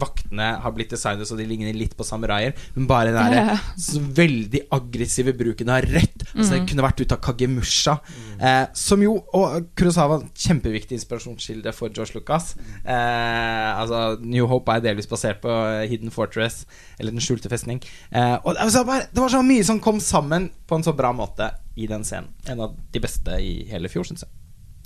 [0.02, 3.58] vaktene har blitt designet så de ligner litt på samuraier, men bare den der ja.
[3.80, 6.26] så veldig aggressive bruken av rett.
[6.36, 6.66] Altså Mm.
[6.66, 7.94] Det kunne vært ut av Kagemusha.
[8.42, 12.56] Eh, som jo Og Kurosawa kjempeviktig inspirasjonskilde for George Lucas.
[12.82, 15.52] Eh, altså New Hope er delvis basert på
[15.90, 16.66] Hidden Fortress,
[17.00, 17.82] eller Den skjulte festning.
[18.12, 20.94] Eh, og det var, så det var så mye som kom sammen på en så
[20.98, 22.32] bra måte i den scenen.
[22.50, 24.32] En av de beste i hele fjor, syns jeg.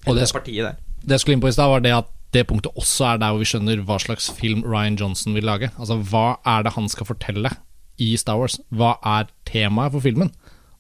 [0.08, 0.76] Og det- partiet der.
[1.02, 3.32] det jeg skulle inn på i stad, var det at det punktet også er der
[3.32, 5.72] hvor vi skjønner hva slags film Ryan Johnson vil lage.
[5.80, 7.50] Altså, Hva er det han skal fortelle
[7.98, 8.60] i Star Wars?
[8.74, 10.32] Hva er temaet for filmen?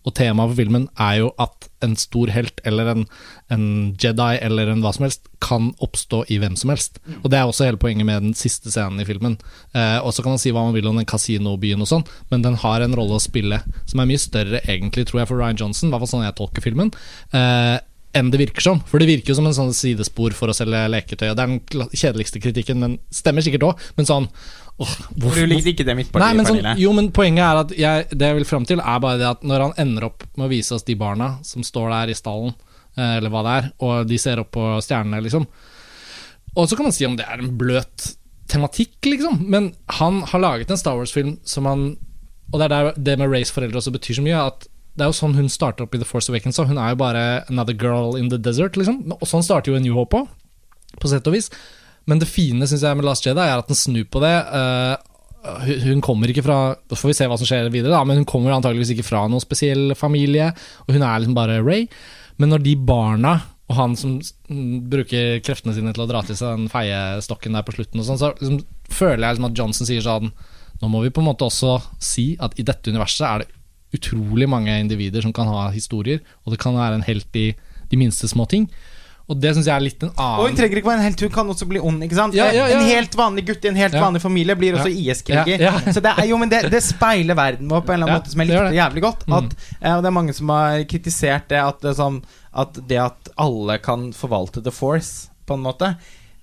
[0.05, 3.05] Og temaet for filmen er jo at en stor helt eller en,
[3.53, 3.65] en
[4.01, 6.99] Jedi eller en hva som helst kan oppstå i hvem som helst.
[7.21, 9.37] Og det er også hele poenget med den siste scenen i filmen.
[9.73, 12.45] Eh, og så kan man si hva man vil om den kasinobyen og sånn, men
[12.45, 15.61] den har en rolle å spille som er mye større egentlig, tror jeg, for Ryan
[15.65, 16.93] Johnson, i hvert fall sånn jeg tolker filmen.
[17.35, 17.77] Eh,
[18.15, 18.81] enn det virker som.
[18.89, 21.27] For det virker jo som en sånn sidespor for å selge leketøy.
[21.31, 23.85] Og det er den kjedeligste kritikken, men stemmer sikkert òg.
[23.99, 27.45] Men sånn åh, hvorfor, du likte ikke det mitt Nei, men sånn, jo, men poenget
[27.45, 30.09] er at jeg, det jeg vil fram til, er bare det at når han ender
[30.09, 32.55] opp med å vise oss de barna som står der i stallen,
[32.97, 35.47] eh, eller hva det er, og de ser opp på stjernene, liksom.
[36.55, 38.13] Og så kan man si om det er en bløt
[38.51, 41.95] tematikk, liksom, men han har laget en Star Wars-film som han
[42.53, 44.37] Og det er der det med Rays foreldre også betyr så mye.
[44.37, 46.57] At det er jo sånn hun starter opp i The Force Awakens.
[46.57, 49.11] Hun er jo bare another girl in the desert, liksom.
[49.11, 50.29] Og sånn starter jo en New Hope òg,
[51.01, 51.49] på sett og vis.
[52.07, 54.35] Men det fine synes jeg med Last Jedi er at den snur på det.
[54.55, 54.95] Eh,
[55.85, 58.25] hun- kommer ikke fra Da får vi se hva som skjer videre, da, men hun
[58.25, 60.53] kommer antageligvis ikke fra noen spesiell familie.
[60.87, 61.87] Og hun er liksom bare Ray.
[62.37, 64.19] Men når de barna og han som
[64.89, 68.19] bruker kreftene sine til å dra til seg den feiestokken der på slutten, og sånn,
[68.21, 68.59] så liksom,
[68.93, 70.31] føler jeg liksom at Johnson sier sånn
[70.81, 73.47] Nå må vi på en måte også si at i dette universet er det
[73.95, 77.49] utrolig mange individer som kan ha historier, og det kan være en helt i
[77.91, 78.69] de minste små ting.
[79.25, 81.21] Og det syns jeg er litt en Og hun annen trenger ikke være en helt,
[81.25, 82.03] hun kan også bli ond.
[82.05, 82.35] ikke sant?
[82.37, 82.77] Ja, ja, ja.
[82.77, 84.91] En helt vanlig gutt i en helt vanlig familie blir også.
[84.91, 85.79] IS-kriger.
[85.95, 88.33] Så det er jo, men det, det speiler verden vår på en eller annen måte
[88.33, 89.25] som jeg likte jævlig godt.
[89.25, 89.87] At, mm.
[89.95, 92.21] og det er mange som har kritisert det at, det sånn,
[92.53, 95.95] at det at alle kan forvalte the force, på en måte.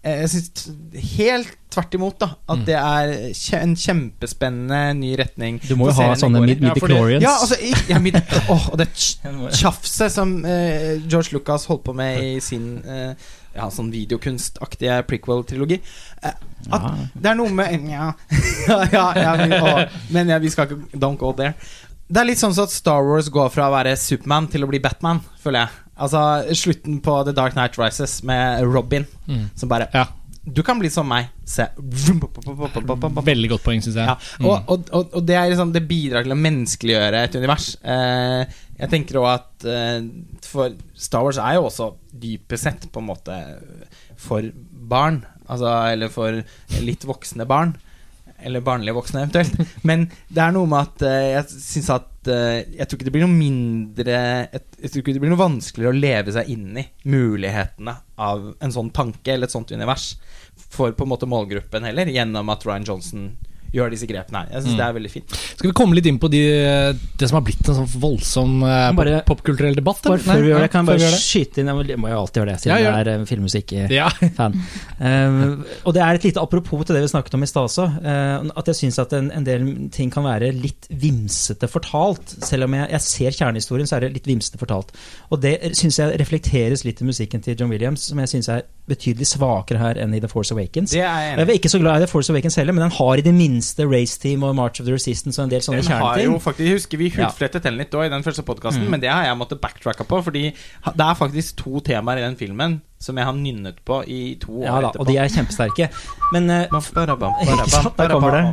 [0.04, 0.70] Eh, Jeg syns
[1.16, 2.26] helt tvert imot, da.
[2.48, 2.64] At Mm.
[2.66, 5.60] det er kje- en kjempespennende ny retning.
[5.62, 7.22] Du må jo ha sånne midichlorians.
[7.22, 7.56] Ja, altså,
[7.88, 8.14] ja, mid,
[8.50, 13.14] oh, og det tj- tjafset som eh, George Lucas holdt på med i sin eh,
[13.54, 15.80] ja, sånn videokunstaktige prequel-trilogi.
[16.22, 16.34] Eh,
[16.72, 16.94] at Ja.
[17.14, 18.12] det er noe med Ja,
[18.68, 21.54] ja, ja, ja vi, å, Men ja, vi skal ikke Don't go there.
[22.12, 24.78] Det er litt sånn at Star Wars går fra å være Supermann til å bli
[24.84, 25.68] Batman, føler jeg.
[26.00, 26.22] Altså
[26.56, 29.50] slutten på The Dark Night Rises med Robin, Mm.
[29.54, 30.06] som bare Ja,
[30.44, 31.28] Du kan bli som meg.
[31.46, 31.68] Se.
[33.24, 34.06] veldig godt poeng, syns jeg.
[34.08, 37.68] Ja, og, og, og, og det, er liksom, det bidrar til å menneskeliggjøre et univers.
[37.84, 38.44] Eh,
[38.82, 40.00] jeg tenker òg at eh,
[40.48, 41.92] For Star Wars er jo også
[42.24, 43.38] dypest sett på en måte
[44.18, 45.22] for barn.
[45.46, 46.42] Altså, eller for
[46.82, 47.76] litt voksne barn.
[48.42, 49.74] Eller barnlige voksne, eventuelt.
[49.88, 53.14] Men det er noe med at uh, jeg syns at uh, Jeg tror ikke det
[53.14, 56.82] blir noe mindre Jeg, jeg tror ikke det blir noe vanskeligere å leve seg inn
[56.82, 60.12] i mulighetene av en sånn tanke eller et sånt univers
[60.72, 63.32] for på en måte målgruppen heller, gjennom at Ryan Johnson
[63.72, 64.48] gjør disse grepene her.
[64.52, 64.78] Jeg syns Mm.
[64.78, 65.34] det er veldig fint.
[65.56, 66.42] Skal vi komme litt inn på de,
[67.18, 70.02] det som har blitt en sånn voldsom eh, Bare- pop- popkulturell debatt?
[70.04, 72.18] Bare før vi gjør det, kan jeg før vi bare skyte inn Jeg må- jo
[72.20, 73.90] alltid gjøre det, siden Ja, jeg er eh, filmmusikk-fan.
[73.90, 74.08] Ja.
[75.86, 77.86] og det er et lite apropos til det vi snakket om i stad også.
[78.02, 82.36] uh, at jeg syns at en, en del ting kan være litt vimsete fortalt.
[82.44, 84.92] Selv om jeg, jeg ser kjernehistorien, så er det litt vimsete fortalt.
[85.32, 88.62] Og det syns jeg reflekteres litt i musikken til John Williams, som jeg syns er
[88.88, 90.90] betydelig svakere her enn i The Force Awakens.
[90.90, 92.82] Det er jeg enig jeg var ikke så glad i The Force Awakens heller, men
[92.88, 95.60] den har i det minste Race Team og March of the Resistance og en del
[95.60, 96.56] sånne kjerneting.
[96.58, 98.90] jeg husker Vi hudflettet den litt da i den første podkasten, Mm.
[98.90, 100.22] men det har jeg måttet backtracke på.
[100.24, 104.20] Fordi det er faktisk to temaer i den filmen som jeg har nynnet på i
[104.40, 105.02] to år Ja da, etterpå.
[105.02, 105.88] og de er kjempesterke.
[106.32, 106.76] Men eh,
[107.98, 108.44] der kommer det.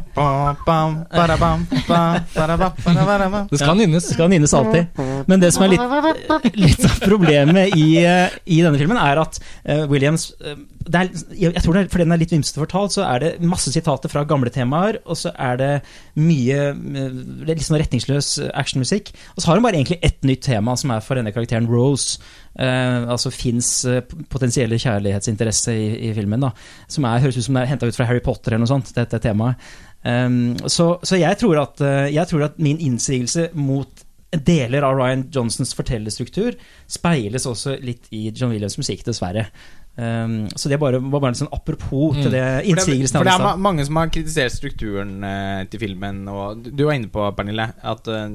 [3.62, 4.09] skal nynnes.
[4.09, 5.03] Det skal nynnes alltid.
[5.29, 9.39] Men det som er litt, litt av problemet i, eh, i denne filmen, er at
[9.39, 10.57] uh, Williams uh,
[10.89, 13.31] er, jeg jeg tror det er, Fordi den er litt vimsete fortalt, så er det
[13.45, 15.71] masse sitater fra gamle temaer, og så er det
[16.19, 19.12] mye eh, litt sånn retningsløs actionmusikk.
[19.36, 22.19] Og så har hun bare egentlig ett nytt tema, som er for denne karakteren Rose.
[22.60, 24.01] Eh, altså Finns eh,
[24.32, 26.53] potensielle kjærlighetsinteresse i, i filmen, da.
[26.91, 28.93] Som er, høres ut som det er henta ut fra Harry Potter eller noe sånt,
[28.97, 29.71] dette temaet.
[29.99, 34.95] Um, så, så jeg, tror at, eh, jeg tror at min innsigelse mot deler av
[34.95, 36.53] Ryan Johnsons fortellerstruktur
[36.89, 39.47] speiles også litt i John Williams' musikk, dessverre.
[39.99, 43.27] Um, så det bare, var bare en sånn apropos til det For det, innsigelsen for
[43.27, 46.21] det er ma mange som har kritisert strukturen uh, til filmen.
[46.31, 48.29] Og du- du var inne på, Pernille, at uh,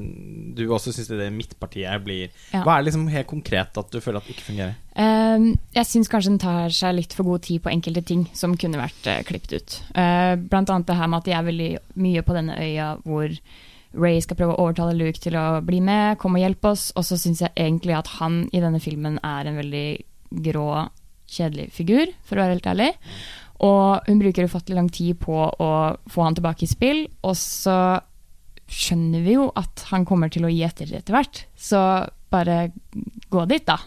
[0.53, 2.61] du også syns det midtpartiet blir Ja.
[2.61, 4.75] Hva er det liksom helt konkret at du føler at det ikke fungerer?
[4.95, 8.53] Um, jeg syns kanskje den tar seg litt for god tid på enkelte ting som
[8.55, 9.79] kunne vært uh, klippet ut.
[9.97, 11.71] Uh, blant annet det her med at de er veldig
[12.05, 13.33] mye på denne øya hvor
[13.95, 17.05] Ray skal prøve å overtale Luke til å bli med, komme og hjelpe oss, og
[17.07, 19.85] så syns jeg egentlig at han i denne filmen er en veldig
[20.49, 20.89] grå,
[21.31, 22.91] kjedelig figur, for å være helt ærlig.
[23.65, 25.71] Og hun bruker ufattelig lang tid på å
[26.11, 27.77] få han tilbake i spill, og så
[28.65, 31.45] skjønner vi jo at han kommer til å gi etter etter hvert.
[31.55, 31.79] Så
[32.33, 32.71] bare
[33.31, 33.77] gå dit, da,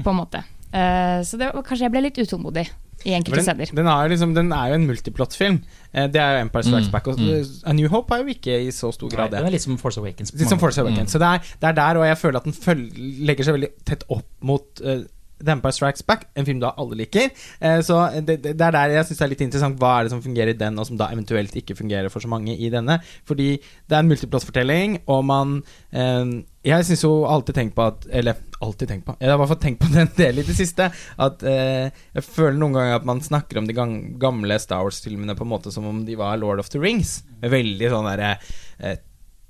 [0.00, 0.42] på en måte.
[0.74, 2.64] Uh, så det, kanskje jeg ble litt utålmodig
[3.04, 3.72] i enkelte den, steder.
[3.76, 5.58] den, liksom, den er jo en multiplot-film.
[5.92, 7.08] Eh, det er jo Empire Strikes Mm, Back.
[7.10, 7.50] Og mm.
[7.68, 9.42] A New Hope er jo ikke i så stor grad det.
[9.42, 10.32] Den er litt som Force Awakens.
[10.32, 11.12] Litt som Force Awakens.
[11.12, 13.70] Så det er, det er der, og jeg føler at den følger, legger seg veldig
[13.84, 15.04] tett opp mot uh,
[15.44, 17.30] The Empire Strikes Back, en film da alle liker.
[17.60, 20.14] Eh, så det, det, er der jeg syns det er litt interessant hva er det
[20.14, 22.98] som fungerer i den, og som da eventuelt ikke fungerer for så mange i denne.
[23.28, 25.56] Fordi det er en multiplot-fortelling, og man
[25.92, 29.40] eh, Jeg syns jo alltid tenkt på at Eller alltid tenkt på Jeg har i
[29.42, 30.90] hvert fall tenkt på det en del i det siste.
[31.20, 35.44] At eh, jeg føler noen ganger at man snakker om de gamle Star Wars-filmene på
[35.44, 37.18] en måte som om de var Lord of the Rings.
[37.44, 38.36] Veldig sånn derre
[38.80, 38.96] eh,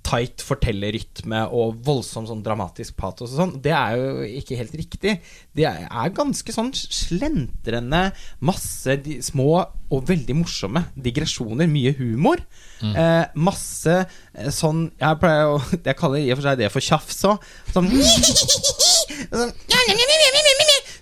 [0.04, 3.54] tight fortellerrytme og voldsom sånn dramatisk patos og sånn.
[3.64, 5.16] Det er jo ikke helt riktig.
[5.56, 8.02] Det er, ganske sånn slentrende,
[8.44, 9.64] masse de, små
[9.94, 11.70] og veldig morsomme digresjoner.
[11.70, 12.42] Mye humor.
[12.84, 16.84] Eh, masse eh, sånn Jeg pleier å Jeg kaller i og for seg det for
[16.84, 17.46] tjafs òg.
[17.72, 17.88] Sånn
[19.40, 19.54] sånn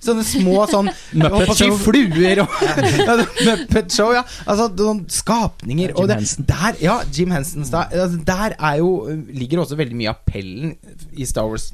[0.03, 1.77] Sånne små sånn Muppet Show.
[1.79, 3.15] Fluer og ja,
[3.47, 4.25] Muppet Show, ja.
[4.47, 5.93] Altså noen skapninger.
[5.93, 6.49] Jim og det, Henson.
[6.49, 8.91] der, ja, Jim Hensons da, altså, Der er jo,
[9.31, 10.75] ligger også veldig mye appellen
[11.15, 11.71] i Star Wars.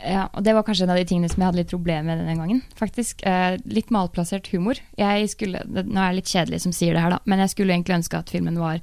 [0.00, 2.22] Ja, og Det var kanskje en av de tingene som jeg hadde litt problemer med
[2.22, 2.62] denne gangen.
[2.78, 3.20] faktisk.
[3.26, 4.78] Eh, litt malplassert humor.
[4.96, 7.52] Jeg skulle, det, Nå er jeg litt kjedelig som sier det her, da, men jeg
[7.52, 8.80] skulle egentlig ønske at filmen var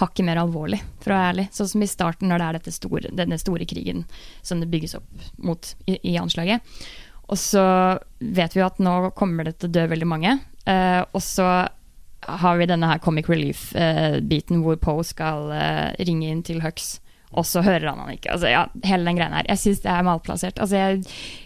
[0.00, 1.46] hakket mer alvorlig, for å være ærlig.
[1.52, 4.04] Sånn som i starten, når det er dette store, denne store krigen
[4.42, 6.60] som det bygges opp mot i, i anslaget.
[7.30, 7.64] Og så
[8.18, 10.38] vet vi at nå kommer det til å dø veldig mange.
[10.66, 11.46] Eh, og så
[12.20, 16.98] har vi denne her comic relief-biten hvor Poe skal eh, ringe inn til Hux.
[17.30, 18.32] Og så hører han han ikke.
[18.34, 19.46] Altså, ja, hele den greia her.
[19.52, 20.58] Jeg syns det er malplassert.
[20.58, 21.04] Altså, jeg,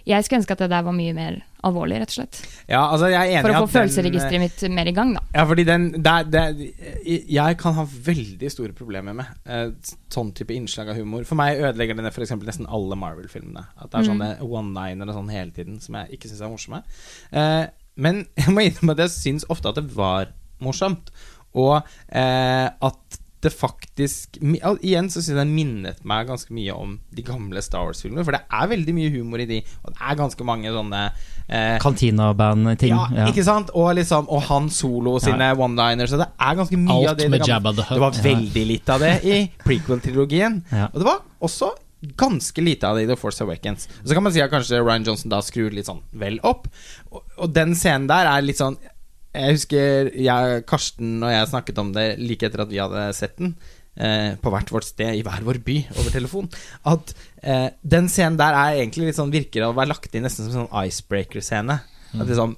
[0.09, 2.39] jeg skulle ønske at det der var mye mer alvorlig, rett og slett.
[2.69, 5.23] Ja, altså For å få følelsesregisteret mitt mer i gang, da.
[5.37, 6.57] Ja, fordi den der, der,
[7.05, 9.71] Jeg kan ha veldig store problemer med eh,
[10.13, 11.27] sånn type innslag av humor.
[11.29, 13.67] For meg ødelegger det eksempel nesten alle Marvel-filmene.
[13.77, 16.83] At det er sånne one-linere sånn hele tiden som jeg ikke syns er morsomme.
[17.33, 17.65] Eh,
[18.01, 20.33] men jeg må innrømme at jeg syns ofte at det var
[20.65, 21.13] morsomt.
[21.55, 21.77] Og
[22.09, 27.23] eh, at det faktisk Igjen så syns jeg det minnet meg ganske mye om de
[27.27, 28.25] gamle Star Wars-filmene.
[28.27, 31.03] For det er veldig mye humor i de, og det er ganske mange sånne
[31.49, 32.95] eh, Kantina-band-ting.
[32.95, 33.71] ja, Ja, ikke sant?
[33.77, 36.11] Og, liksom, og Han Solo sine one-liners.
[36.15, 37.95] Så det er ganske mye Alt av det med gamle- Jabba the Hutt.
[37.99, 40.63] Det var veldig lite av det i prequel-trilogien.
[40.73, 40.89] Ja.
[40.93, 41.71] Og det var også
[42.21, 43.87] ganske lite av det i The Force Awakens.
[44.03, 46.67] Og så kan man si at kanskje Ryan Johnson da skrur litt sånn vel opp.
[47.13, 48.77] Og, og den scenen der er litt sånn
[49.35, 53.35] Jeg husker jeg, Karsten og jeg snakket om det like etter at vi hadde sett
[53.41, 53.57] den.
[53.95, 56.49] Eh, på hvert vårt sted i hver vår by over telefon.
[56.91, 60.49] At eh, den scenen der er egentlig litt sånn virker å være lagt inn nesten
[60.49, 61.77] som en sånn icebreaker-scene.
[62.15, 62.57] At liksom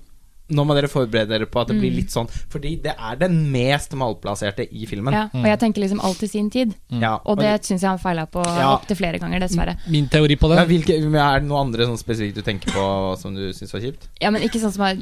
[0.54, 3.50] Nå må dere forberede dere på at det blir litt sånn Fordi det er den
[3.50, 5.12] mest malplasserte i filmen.
[5.16, 6.74] Ja, og jeg tenker liksom alt i sin tid.
[6.88, 8.76] Ja, Og det syns jeg han feila på Ja.
[8.76, 9.76] opptil flere ganger, dessverre.
[9.90, 13.18] Min teori på det ja, hvilke, Er det noe andre sånn spesifikt du tenker på
[13.18, 14.06] som du syns var kjipt?
[14.20, 14.96] Ja, men Ikke sånn som har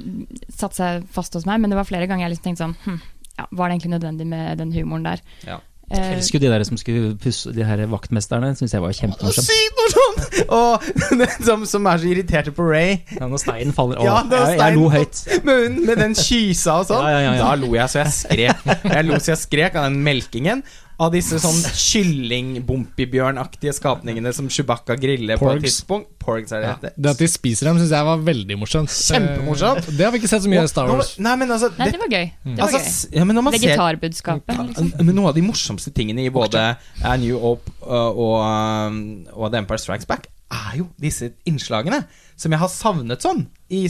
[0.49, 3.01] satt seg fast hos meg, men det var flere ganger jeg liksom tenkte sånn hm,
[3.39, 5.21] ja, Var det egentlig nødvendig med den humoren der?
[5.47, 5.61] Ja.
[5.95, 10.49] Eh, Jeg elsker de der som skulle pusse De her vaktmesterne, syns jeg var kjempemorsomt.
[10.49, 10.83] Og
[11.47, 12.97] som, som er så irriterte på Ray.
[13.19, 15.21] Ja, når steinen faller Ja, Å, da jeg, jeg lo høyt.
[15.47, 17.05] Med, med den kysa og sånn.
[17.07, 17.45] Ja, ja, ja, ja.
[17.45, 18.65] Da lo jeg så jeg skrek.
[18.91, 20.65] Jeg lo så jeg skrek av den melkingen.
[21.03, 26.11] Av disse sånn kylling-bompibjørnaktige skapningene som Chewbacca griller på et tidspunkt.
[26.25, 26.91] Porgs er det Ja.
[26.97, 28.89] Det at de spiser dem, syns jeg var veldig morsomt.
[28.89, 29.89] Kjempemorsomt.
[29.89, 31.19] Eh, Det har vi ikke sett så mye i Star Wars.
[31.19, 32.31] Nei, men altså, Nei, det, det var gøy.
[32.45, 32.79] Det var altså
[33.11, 33.19] gøy.
[33.19, 34.59] ja, men når man ser Vegetarbudskapet.
[34.69, 34.93] Liksom.
[35.05, 38.39] Men noe av de morsomste tingene i både A New Hope og, og,
[38.89, 42.05] um, og The Empire Strikes Back er jo disse innslagene
[42.37, 43.85] som jeg har savnet sånn i,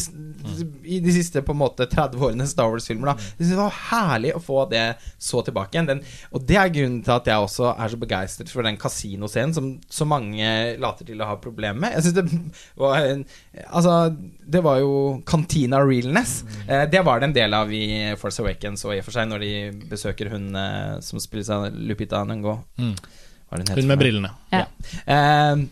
[0.84, 3.18] i de siste på en måte 30 årene Star Wars-filmer.
[3.36, 4.84] synes Det var herlig å få det
[5.18, 5.88] så tilbake igjen.
[5.90, 9.54] Den, og det er grunnen til at jeg også er så begeistret for den kasinoscenen
[9.56, 10.46] som så mange
[10.80, 11.96] later til å ha problemer med.
[11.98, 12.42] Jeg synes det
[12.84, 13.26] var en,
[13.68, 14.14] Altså,
[14.50, 14.94] det var jo
[15.26, 16.42] Cantina realness.
[16.68, 17.86] Eh, det var det en del av i
[18.20, 19.54] Force Awakens og i og for seg når de
[19.90, 22.22] besøker hun eh, som spilles av Lupita.
[22.24, 22.34] Mm.
[22.34, 24.34] Hva er det hun heter Hun med brillene.
[24.54, 24.66] Ja.
[25.06, 25.64] Eh,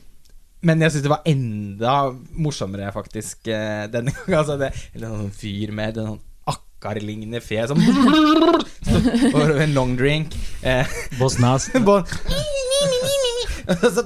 [0.62, 1.94] men jeg syns det var enda
[2.38, 4.38] morsommere, faktisk, eh, denne gangen.
[4.40, 6.22] Altså det, eller en sånn fyr med en sånn
[6.52, 7.78] akkarlignende fe som
[9.36, 10.34] Og en long drink.
[10.66, 10.86] Eh,
[11.20, 11.70] Boss Nas.
[13.72, 14.04] altså,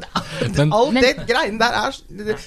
[0.57, 1.97] Men- alt Men- det greiene der er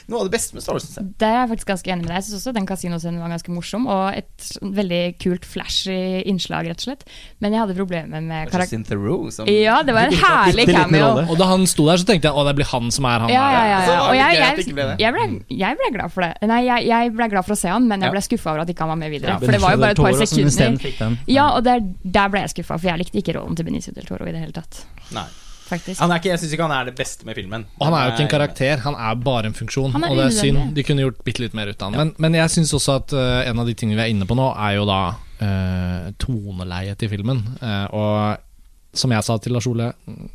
[0.10, 0.88] noe av det beste med Star Wars.
[1.20, 2.18] Der er jeg faktisk ganske enig med deg.
[2.20, 5.98] Jeg syns også den kasinoscenen var ganske morsom, og et veldig kult flashy
[6.30, 7.06] innslag, rett og slett.
[7.44, 8.84] Men jeg hadde problemer med karakter...
[8.90, 11.10] Theroux som Ja, det var en herlig cameo.
[11.30, 13.34] Og da han sto der, så tenkte jeg å, det blir han som er han
[13.34, 13.98] Ja, ja, ja, ja.
[14.10, 15.26] Og jeg, jeg, jeg, ble,
[15.60, 16.32] jeg ble glad for det.
[16.50, 18.72] Nei, jeg, jeg ble glad for å se han, men jeg ble skuffa over at
[18.74, 19.38] ikke han var med videre.
[19.42, 21.20] For det var jo bare et par sekunder.
[21.30, 24.08] Ja, og der, der ble jeg skuffa, for jeg likte ikke rollen til Benicio del
[24.10, 24.84] Toro i det hele tatt.
[25.16, 25.28] Nei.
[25.70, 26.02] Faktisk.
[26.02, 27.66] Han er ikke, jeg syns ikke han er det beste med filmen.
[27.78, 29.94] Og han er jo ikke en karakter, han er bare en funksjon.
[29.94, 30.62] Han er og det er synd.
[30.74, 32.00] De kunne gjort bitte litt mer ut av han.
[32.02, 34.38] Men, men jeg syns også at eh, en av de tingene vi er inne på
[34.40, 37.44] nå, er jo da uh, toneleiet til filmen.
[37.62, 39.92] Uh, og som jeg sa til Lars Ole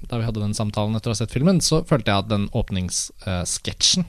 [0.07, 2.47] da vi hadde den samtalen etter å ha sett filmen, så følte jeg at den
[2.55, 4.07] åpningssketsjen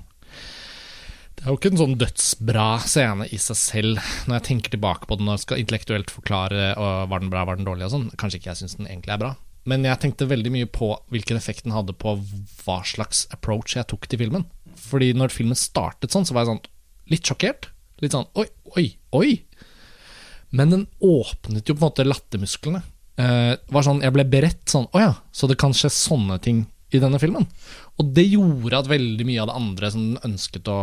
[1.35, 5.09] Det er jo ikke en sånn dødsbra scene i seg selv, når jeg tenker tilbake
[5.09, 8.07] på den og skal intellektuelt forklare og var den bra, var den dårlig og sånn.
[8.21, 9.33] Kanskje ikke jeg syns den egentlig er bra.
[9.69, 12.13] Men jeg tenkte veldig mye på hvilken effekt den hadde på
[12.63, 14.45] hva slags approach jeg tok til filmen.
[14.77, 16.65] Fordi når filmen startet sånn, så var jeg sånn
[17.13, 17.69] litt sjokkert.
[18.03, 18.45] Litt sånn oi,
[18.77, 19.29] oi, oi.
[20.55, 22.83] Men den åpnet jo på en måte lattermusklene.
[23.15, 26.65] Eh, var sånn, Jeg ble beredt sånn Å ja, så det kan skje sånne ting
[26.95, 27.45] i denne filmen.
[27.99, 30.79] Og det gjorde at veldig mye av det andre som den ønsket å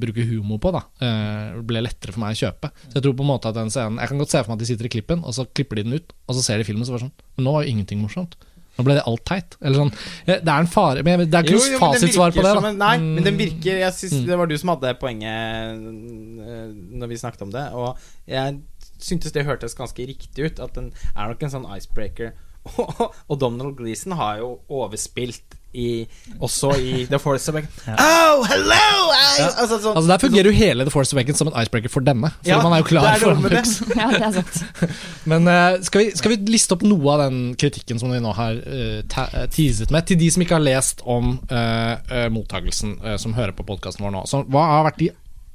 [0.00, 2.70] bruke humor på, da, eh, ble lettere for meg å kjøpe.
[2.88, 4.58] Så jeg tror på en måte at den scenen Jeg kan godt se for meg
[4.60, 6.64] at de sitter i klippen, og så klipper de den ut, og så ser de
[6.64, 8.34] filmen, så var det sånn Men nå var jo ingenting morsomt.
[8.76, 9.54] Nå ble det alt teit.
[9.62, 9.92] Eller sånn
[10.26, 12.54] eh, Det er en fare Men det er ikke noe fasitsvar på det.
[12.64, 13.14] en- Nei, Mm.
[13.14, 14.26] men den virker Jeg synes Mm.
[14.26, 17.72] Det var du som hadde poenget øh, når vi snakket om det.
[17.72, 18.60] Og jeg
[18.98, 20.60] syntes det hørtes ganske riktig ut.
[20.60, 22.32] At den er nok en sånn icebreaker.
[23.30, 26.06] og Donald Gleeson har jo overspilt i,
[26.38, 27.80] også i The Force Awakens.
[27.88, 29.10] Oh, hello!
[29.10, 32.06] I, altså, sånn, Altså Der fungerer jo hele The Force Awakens som en icebreaker for
[32.06, 32.30] denne.
[32.36, 33.42] For Ja, man er jo det klar er for.
[33.42, 33.74] Hooks.
[33.98, 34.94] Ja, det er sant.
[35.30, 38.36] Men uh, skal, vi, skal vi liste opp noe av den kritikken som vi nå
[38.38, 39.18] har uh,
[39.50, 44.06] teaset med, til de som ikke har lest om uh, mottagelsen, som hører på podkasten
[44.06, 44.24] vår nå?
[44.30, 45.10] Så, hva har vært de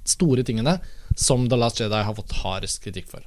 [0.10, 0.80] store tingene
[1.16, 3.24] som The Last Jedi har fått hardest kritikk for?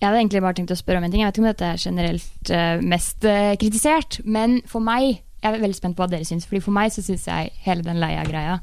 [0.00, 1.20] Jeg hadde egentlig bare tenkt å spørre om en ting.
[1.20, 5.56] Jeg vet ikke om dette er generelt uh, mest uh, kritisert, men for meg jeg
[5.56, 6.44] er veldig spent på hva dere syns.
[6.48, 8.58] Fordi For meg så syns jeg hele den Leia-greia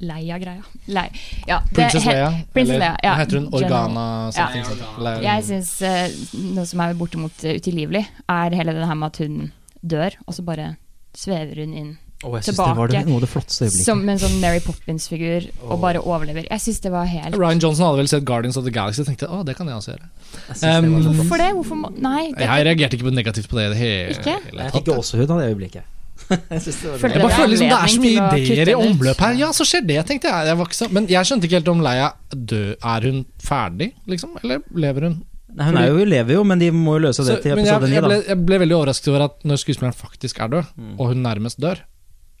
[0.00, 0.62] Leia-greia?
[0.88, 1.02] Le
[1.48, 2.30] ja, Princess Leia?
[2.54, 3.16] Princess Leia, ja.
[3.20, 4.46] heter hun Organa Ja.
[4.48, 9.20] something, Jeg syns uh, noe som er bortimot utilgivelig, er hele det her med at
[9.24, 9.52] hun
[9.82, 10.74] dør, og så bare
[11.16, 13.86] svever hun inn Og jeg synes det var det, noe av det flotteste øyeblikket.
[13.86, 16.44] som en sånn Mary Poppins-figur, og bare overlever.
[16.50, 19.08] Jeg synes det var helt Ryan Johnson hadde vel sett Guardians of the Galaxy og
[19.10, 20.06] tenkte å, det kan jeg også gjøre.
[20.32, 21.16] Jeg synes det Um.
[21.22, 21.48] Hvorfor det?
[21.56, 22.32] Hvorfor må Nei.
[22.36, 24.54] Det, Jeg reagerte ikke på negativt på det i det hele tatt.
[24.54, 25.90] Jeg fikk gåsehud av det øyeblikket.
[26.30, 29.34] jeg det Jeg bare føler liksom det er så mye ideer i omløp her.
[29.40, 30.46] Ja, så skjer det, tenkte jeg.
[30.52, 32.76] jeg var ikke så, men jeg skjønte ikke helt om Leia død.
[32.94, 34.36] Er hun ferdig, liksom?
[34.44, 35.18] Eller lever hun?
[35.52, 37.66] Nei, hun er jo, lever jo, men de må jo løse det Så, til men
[37.66, 38.08] jeg, episode 9, jeg, da.
[38.08, 40.94] ble, jeg ble veldig overrasket over at når skuespilleren faktisk er død, Mm.
[40.96, 41.82] og hun nærmest dør,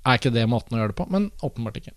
[0.06, 1.08] er ikke det måten å gjøre det på.
[1.12, 1.94] Men åpenbart ikke.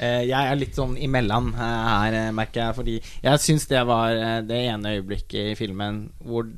[0.00, 2.76] Eh, jeg er litt sånn imellom eh, her, eh, merker jeg.
[2.78, 6.50] Fordi jeg syns det var det ene øyeblikket i filmen hvor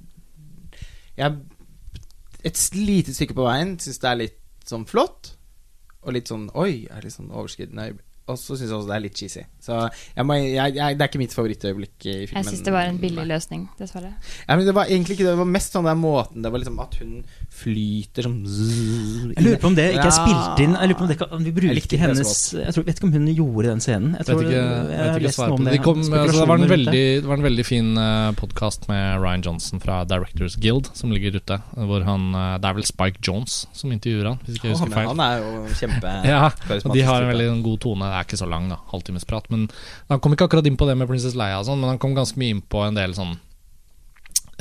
[1.18, 1.42] jeg
[2.42, 5.36] Et lite stykke på veien syns det er litt sånn flott,
[6.02, 8.08] og litt sånn Oi, er litt sånn overskridende øyeblikk.
[8.30, 9.42] Og så syns jeg også det er litt cheesy.
[9.62, 9.76] Så
[10.14, 12.38] jeg må, jeg, jeg, det er ikke mitt favorittøyeblikk i filmen.
[12.38, 14.12] Jeg syns det var en billig løsning, dessverre.
[14.46, 15.32] Ja, men det var egentlig ikke det.
[15.34, 17.16] Det var mest sånn den måten Det var liksom at hun
[17.52, 21.04] flyter som zzz, Jeg lurer på om det ikke er spilt inn Jeg lurer på
[21.04, 24.14] om det om vi ikke hennes Jeg tror, vet ikke om hun gjorde den scenen.
[24.16, 25.72] Jeg Vet tror, ikke, jeg vet har ikke lest svar noe på om det.
[25.72, 25.78] det.
[25.78, 29.04] De kom, altså, det, var en veldig, det var en veldig fin eh, podkast med
[29.22, 31.60] Ryan Johnson fra Directors Guild som ligger ute.
[31.76, 34.96] Hvor han, eh, det er vel Spike Jones som intervjuer han, hvis ikke jeg husker
[34.96, 35.12] feil.
[35.12, 36.42] han er jo kjempe Ja,
[36.96, 38.10] de har en veldig god tone.
[38.10, 39.48] Det er ikke så lang, da, halvtimesprat.
[39.54, 39.68] Men
[40.10, 42.40] han kom ikke akkurat inn på det med Princess Leia, sånn, men han kom ganske
[42.40, 43.36] mye inn på en del sånn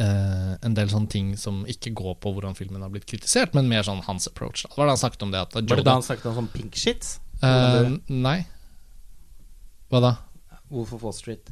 [0.01, 3.69] eh, En del sånne ting som ikke går på hvordan filmen har blitt kritisert, men
[3.71, 4.65] mer sånn hans approach.
[4.65, 4.73] Da.
[4.73, 6.51] Hva var det han snakket om det at Var det da han snakket om sånn
[6.53, 7.13] pink shit?
[7.41, 8.39] eh, Nei.
[9.91, 10.11] Hva da?
[10.71, 11.49] Wolf of Wall Street.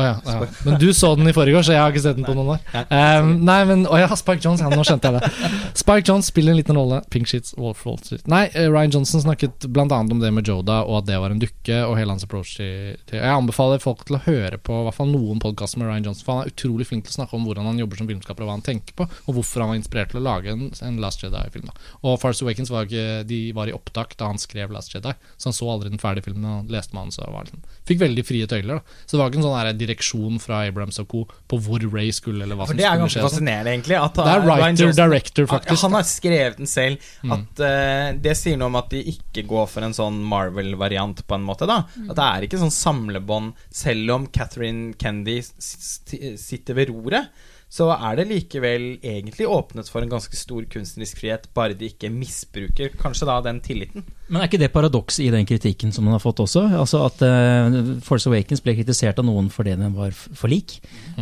[0.00, 0.48] Å ja, ja.
[0.66, 2.54] Men du så den i forrige år, så jeg har ikke sett den på noen
[2.56, 2.62] år.
[2.90, 4.62] Um, nei, men Å ja, Spike Jones.
[4.64, 5.50] Ja, nå skjønte jeg det.
[5.82, 7.02] Spike Jones spiller en liten rolle.
[7.12, 8.24] Pink Sheets, Wolf Wall Street.
[8.30, 9.86] Nei, eh, Ryan Johnson snakket bl.a.
[10.00, 12.96] om det med Joda, og at det var en dukke, og hele hans approach til,
[13.10, 16.10] til Jeg anbefaler folk til å høre på i hvert fall noen podkaster med Ryan
[16.10, 18.46] Johnson, for han er utrolig flink til å snakke om hvordan han jobber som filmskaper,
[18.46, 21.00] og hva han tenker på, og hvorfor han var inspirert til å lage en, en
[21.02, 21.70] Last Jedi-film.
[22.00, 25.50] Og Farce Awakens var, ikke, de var i opptak da han skrev Last Jedi, så
[25.50, 26.48] han så aldri den ferdige filmen.
[26.48, 28.80] og leste manus og var liksom, fikk veldig frie tøyler.
[28.80, 28.98] da.
[29.04, 29.58] Så det var ikke en sånn
[29.90, 31.24] direksjon fra Abrams og co.
[31.50, 33.24] på hvor Ray skulle, eller hva For som det er ganske skje.
[33.24, 33.98] og fascinerende, egentlig.
[33.98, 35.82] At Det er writer, director, faktisk.
[35.82, 37.10] Han har skrevet den selv.
[37.22, 37.32] Mm.
[37.36, 41.34] At eh, Det sier noe om at de ikke går for en sånn Marvel-variant, på
[41.34, 41.66] en måte.
[41.66, 47.30] da At det er ikke sånn samlebånd, selv om Catherine Kendy sitter ved roret.
[47.70, 52.08] Så er det likevel egentlig åpnet for en ganske stor kunstnerisk frihet, bare de ikke
[52.10, 54.02] misbruker kanskje da den tilliten.
[54.26, 56.64] Men er ikke det paradoks i den kritikken som den har fått også?
[56.80, 60.80] Altså At uh, Force Awakens ble kritisert av noen fordi den var for lik,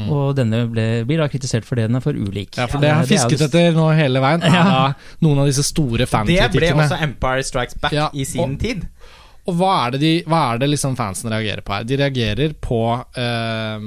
[0.08, 2.56] og denne ble, blir da kritisert fordi den er for ulik.
[2.56, 4.64] Ja, for det har fisket etter nå hele veien, ja.
[4.64, 4.82] da
[5.24, 6.52] noen av disse store fankritikkene.
[6.56, 8.88] Det ble også Empire Strikes Back Ja, i sin og- tid.
[9.48, 11.84] Og hva er, det de, hva er det liksom fansen reagerer på her?
[11.88, 12.82] De reagerer på
[13.16, 13.86] eh,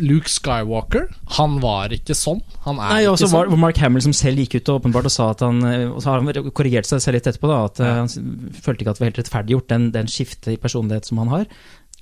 [0.00, 1.08] Luke Skywalker.
[1.38, 2.40] Han var ikke sånn.
[2.66, 3.34] Han er Nei, ikke sånn.
[3.50, 6.00] var Mark Hamill som selv gikk ut og åpenbart og sa at han eh, Og
[6.04, 7.58] så har han korrigert seg selv litt etterpå, da.
[7.68, 7.92] At ja.
[8.02, 8.08] han
[8.54, 11.46] følte ikke at det var helt rettferdiggjort, den, den skiftet i personlighet som han har.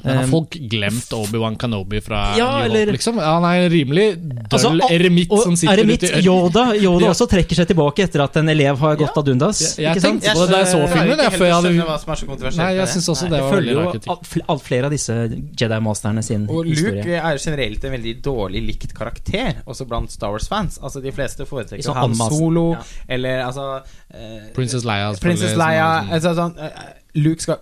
[0.04, 3.16] Men har Um, folk glemt Obi-Wan Kanobi fra Ja, New Hope, eller- liksom?
[3.18, 7.06] Han er en rimelig døll Altså, eremitt og som sitter eremitt, ute i Yoda, Yoda
[7.06, 7.10] Ja.
[7.14, 9.20] også trekker seg tilbake etter at en elev har gått Ja.
[9.22, 9.78] ad undas.
[9.78, 12.12] Jeg- jeg tenkte på det da jeg så filmen, jeg, før jeg hadde- hva som
[12.12, 14.42] er så Nei, jeg synes også Nei, det var veldig rar kritikk.
[14.48, 15.12] alt, flere av disse
[15.56, 17.16] Jedi-masterne sin Og Luke historie.
[17.16, 20.78] er generelt en veldig dårlig likt karakter, også blant Star Wars-fans.
[20.82, 22.78] Altså De fleste foretrekker sånn Han Solo, ja.
[23.08, 25.14] eller altså eh, Princess Leia.
[25.18, 26.70] Princess Leia altså, sånn, eh,
[27.14, 27.56] Luke skal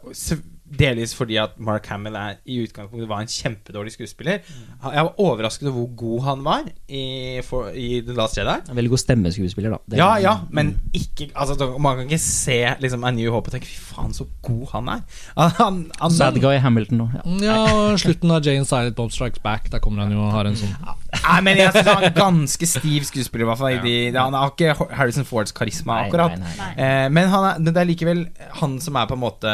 [0.79, 4.41] delvis fordi at Mark Hamill er i utgangspunktet var en kjempedårlig skuespiller.
[4.45, 7.05] Jeg var overrasket over hvor god han var i,
[7.47, 8.57] for, i The Last Jedi.
[8.71, 9.79] En veldig god stemmeskuespiller, da.
[9.91, 13.55] Det- Ja, ja, men ikke altså, Man kan ikke se liksom, A New Hope og
[13.57, 15.03] tenke fy faen, så god han er.
[15.37, 17.09] Han, han, han, Bad guy Hamilton nå.
[17.15, 17.25] Ja.
[17.45, 19.71] Ja, og slutten av Jane Silent Bob Strikes Back.
[19.73, 20.75] Der kommer han jo og har en sånn
[21.25, 23.77] Nei, men jeg synes han er ganske stiv skuespiller, i hvert fall.
[23.89, 24.25] Ja.
[24.27, 26.35] Han har ikke Harrison Fords karisma, akkurat.
[26.41, 26.71] nei, nei.
[26.75, 28.25] Eh, men han er, det er likevel
[28.61, 29.53] han som er på en måte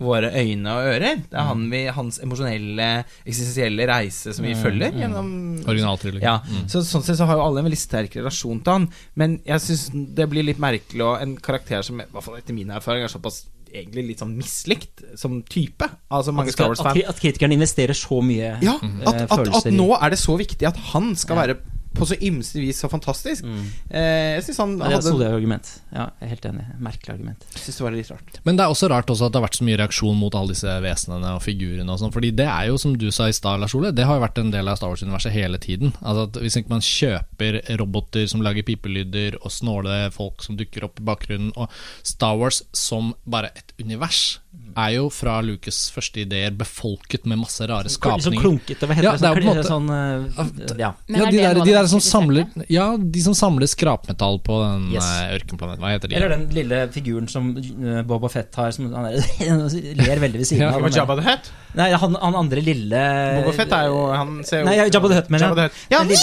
[0.00, 1.18] våre øyne og ører.
[1.28, 2.86] Det er han vi, hans emosjonelle,
[3.28, 5.28] eksistensielle reise som vi følger gjennom
[5.68, 6.24] originaltrilogien.
[6.24, 8.86] ja, så Sånn sett så har jo alle en veldig sterk relasjon til han.
[9.20, 12.56] Men jeg syns det blir litt merkelig og en karakter som i hvert fall etter
[12.56, 15.86] min erfaring er såpass egentlig litt sånn mislikt som type.
[16.12, 17.06] Altså mange Star At, Wars-fans.
[17.08, 20.18] at kritikerne investerer så mye Ja, eh, at, at, at følelser i- nå er det
[20.20, 21.56] så viktig at han skal være
[21.92, 23.44] på så ymse vis så fantastisk.
[23.90, 24.90] Eh, jeg synes han hadde...
[24.90, 25.70] Det er et solid argument.
[25.92, 26.66] Ja, jeg er helt enig.
[26.82, 27.46] Merkelig argument.
[27.54, 28.40] Jeg synes det var litt rart.
[28.48, 30.54] Men det er også rart også at det har vært så mye reaksjon mot alle
[30.54, 33.62] disse vesenene og figurene og sånt, Fordi det er jo, som du sa i stad,
[33.62, 35.94] Lars Ole, det har jo vært en del av Star Wars-universet hele tiden.
[36.00, 40.88] Altså at Hvis ikke man kjøper roboter som lager pipelyder, og snåle folk som dukker
[40.88, 41.70] opp i bakgrunnen, og
[42.06, 44.41] Star Wars som bare et univers,
[44.72, 48.24] er jo fra Lucas' første ideer befolket med masse rare skapninger.
[48.24, 49.20] sånn klunkete, hva heter Ja, det?
[49.20, 50.90] det Sånn, på måte- sånn eh, Ja.
[51.08, 55.04] Ja, de der, de der som samler Ja, de som samler skrapmetall på den Yes.
[55.04, 55.80] eh, ørkenplaneten.
[55.84, 56.16] Hva heter de?
[56.16, 59.20] Eller den lille figuren som uh, Boba Fett har, som han er,
[60.08, 60.80] ler veldig ved siden av.
[60.82, 60.96] Det.
[60.96, 61.50] Jabba the Hutt.
[61.74, 63.02] Nei, han, han andre lille
[63.42, 65.70] Boba Fett er jo Han ser jo Nei, ja, Jabba the Hutt, mener jeg.
[65.92, 66.16] Ja, Den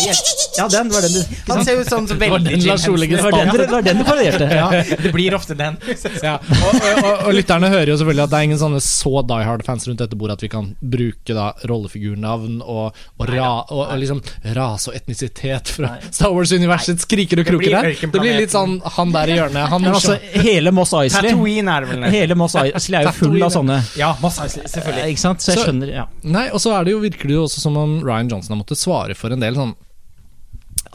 [0.59, 1.13] ja, den var den
[1.45, 2.59] du han ser jo sånn så veldig.
[2.59, 4.49] Det var den, det var den du parodierte.
[4.49, 4.69] Ja,
[5.05, 5.77] det blir ofte den.
[6.23, 9.23] Ja, og, og, og, og lytterne hører jo selvfølgelig at det er ingen sånne så
[9.25, 13.83] die hard-fans rundt dette bordet at vi kan bruke da rollefigurnavn og, og, ra, og,
[13.85, 14.21] og liksom
[14.57, 17.91] rase og etnisitet fra Star Wars-universets kriker og kroker der.
[17.99, 19.69] Det blir litt sånn han der i hjørnet.
[19.73, 23.37] Han altså, hele Moss Eisley Tatooine er det vel Hele Moss Eisley er jo full
[23.45, 23.79] av sånne.
[23.99, 25.13] Ja, masse selvfølgelig.
[25.13, 25.43] Ikke sant?
[25.43, 26.07] Så jeg skjønner ja.
[26.27, 29.15] Nei, og så er det jo, jo også som om Ryan Johnson har måttet svare
[29.17, 29.75] for en del sånn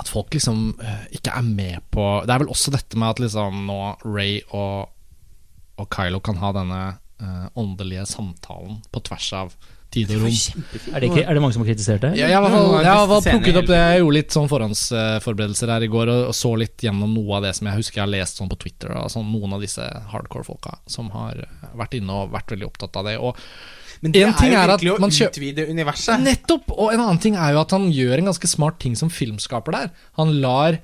[0.01, 3.23] At folk liksom eh, ikke er med på Det er vel også dette med at
[3.25, 4.91] liksom nå Ray og,
[5.81, 6.83] og Kylo kan ha denne
[7.21, 9.57] eh, åndelige samtalen på tvers av
[9.95, 10.35] tid og rom.
[10.95, 12.13] Er det, ikke, er det mange som har kritisert det?
[12.19, 13.79] Ja, jeg har jeg plukket opp det.
[13.79, 17.47] Jeg gjorde litt sånn forhåndsforberedelser her i går og, og så litt gjennom noe av
[17.47, 18.95] det som jeg husker jeg har lest sånn på Twitter.
[18.99, 21.45] Og sånn, noen av disse hardcore-folka som har
[21.79, 23.17] vært inne og vært veldig opptatt av det.
[23.21, 23.39] Og
[24.05, 26.25] Men det En er ting jo er at virkelig å utvide universet.
[26.25, 26.75] Nettopp!
[26.75, 29.79] Og en annen ting er jo at han gjør en ganske smart ting som filmskaper
[29.79, 29.93] der.
[30.21, 30.81] Han lar,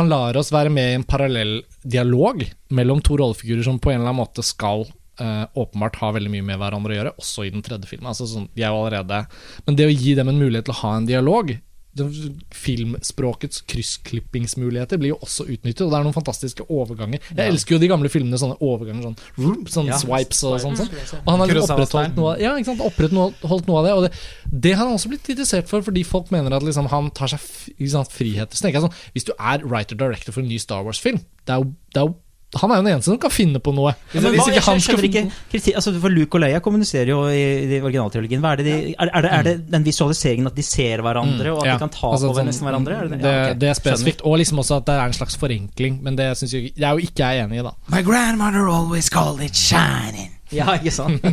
[0.00, 4.00] han lar oss være med i en parallell dialog mellom to rollefigurer som på en
[4.00, 4.88] eller annen måte skal
[5.20, 8.10] eh, åpenbart har veldig mye med hverandre å gjøre, også i den tredje filmen.
[8.12, 9.26] Altså, sånn, de er jo allerede
[9.66, 11.56] Men det å gi dem en mulighet til å ha en dialog
[11.96, 17.22] Filmspråkets kryssklippingsmuligheter blir jo også utnyttet, og det er noen fantastiske overganger.
[17.30, 19.98] Jeg elsker jo de gamle filmene, sånne overganger, sånn, vroom, sånn Ja.
[20.00, 20.76] swipes og sånn.
[20.76, 20.92] sånn.
[21.24, 22.84] Og han har liksom opprettholdt noe, ja, ikke sant?
[22.84, 23.94] opprettholdt noe av det.
[23.94, 24.12] Og det,
[24.52, 27.40] det har han også blitt kritisert for, fordi folk mener at liksom, han tar seg
[27.88, 28.54] sant, friheter.
[28.54, 31.62] Så tenker jeg sånn, Hvis du er writer-director for en ny Star Wars-film, det er
[31.62, 32.16] jo, det er jo
[32.60, 33.92] han er jo den eneste som kan finne på noe.
[34.14, 37.10] Ja, men hva- ikke han jeg skal skjønner ikke altså, For Luke og Leia kommuniserer
[37.12, 37.42] jo i,
[37.76, 38.44] i originaltrilogien.
[38.44, 41.70] Er, det de, er, er, er det den visualiseringen at de ser hverandre, og at
[41.70, 42.96] Ja, de kan ta altså over sånn- nesten hverandre?
[43.00, 43.20] Er det, det?
[43.24, 43.58] Det, Ja, okay.
[43.64, 44.24] det er spesifikt.
[44.26, 47.04] Og liksom også at det er en slags forenkling, men det, synes jeg, er jo
[47.10, 47.74] ikke jeg enig i, da.
[47.92, 50.32] My grandmother always called it shining.
[50.54, 51.24] Ja, ikke sant?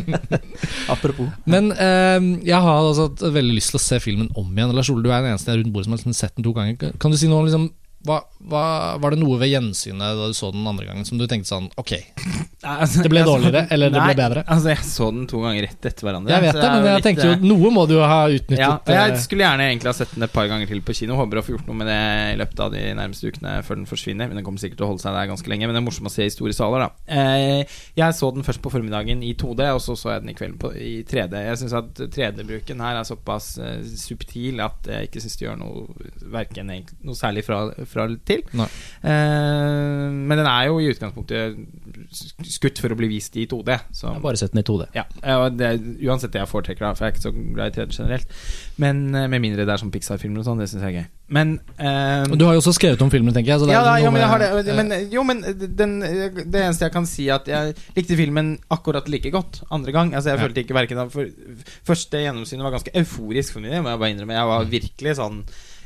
[0.90, 1.28] Apropos.
[1.46, 2.18] Men eh,
[2.48, 4.72] jeg har altså veldig lyst til å se filmen om igjen.
[4.74, 6.52] Lars Ole, du er den eneste jeg rundt bordet som har liksom sett den to
[6.56, 6.94] ganger.
[6.98, 7.68] Kan du si noe om liksom,
[8.04, 8.64] hva, hva,
[9.00, 11.70] Var det noe ved gjensynet da du så den andre gangen som du tenkte sånn
[11.80, 14.42] Ok, Det ble dårligere, eller det ble bedre?
[14.44, 16.32] Altså, jeg så den to ganger rett etter hverandre.
[16.32, 18.60] jeg vet det, men jeg litt, tenkte jo eh, noe må du ha utnyttet.
[18.60, 21.16] ja, Jeg eh, skulle gjerne egentlig ha sett den et par ganger til på kino.
[21.18, 21.98] Håper å få gjort noe med det
[22.34, 24.30] i løpet av de nærmeste ukene før den forsvinner.
[24.30, 25.68] Men den kommer sikkert til å holde seg der ganske lenge.
[25.68, 27.18] Men det er morsomt å se i store saler, da.
[27.20, 30.36] Eh, jeg så den først på formiddagen i 2D, og så så jeg den i
[30.38, 31.44] kveld på, i 3D.
[31.48, 33.54] Jeg syns at 3D-bruken her er såpass
[34.00, 35.84] subtil at jeg ikke syns det gjør noe
[36.34, 36.70] Verken
[37.04, 37.58] noe særlig fra,
[37.94, 38.42] fra til.
[38.58, 38.66] Nei.
[39.04, 41.58] Eh, men den er jo i utgangspunktet
[42.54, 43.78] skutt for å bli vist i 2D.
[43.94, 44.88] Så Jeg har bare sett den i 2D.
[44.94, 45.04] ja,
[45.38, 45.72] og det,
[46.04, 48.38] uansett det jeg foretrekker, da, for jeg er ikke så glad i 3D generelt.
[48.82, 51.10] Men eh, med mindre det er sånn Pixar-filmer og sånn, det syns jeg er gøy.
[51.34, 53.62] Men eh, du har jo også skrevet om filmen, tenker jeg.
[53.62, 54.74] Så det ja, da, jo, men jeg har det.
[54.76, 55.40] Men, jo, men
[55.80, 60.12] den, det eneste jeg kan si, at jeg likte filmen akkurat like godt andre gang.
[60.14, 60.44] Altså, jeg Ja.
[60.44, 61.30] følte ikke verken for,
[61.88, 64.36] Første gjennomsynet var ganske euforisk for min del, må jeg bare innrømme.
[64.36, 65.40] Jeg var virkelig sånn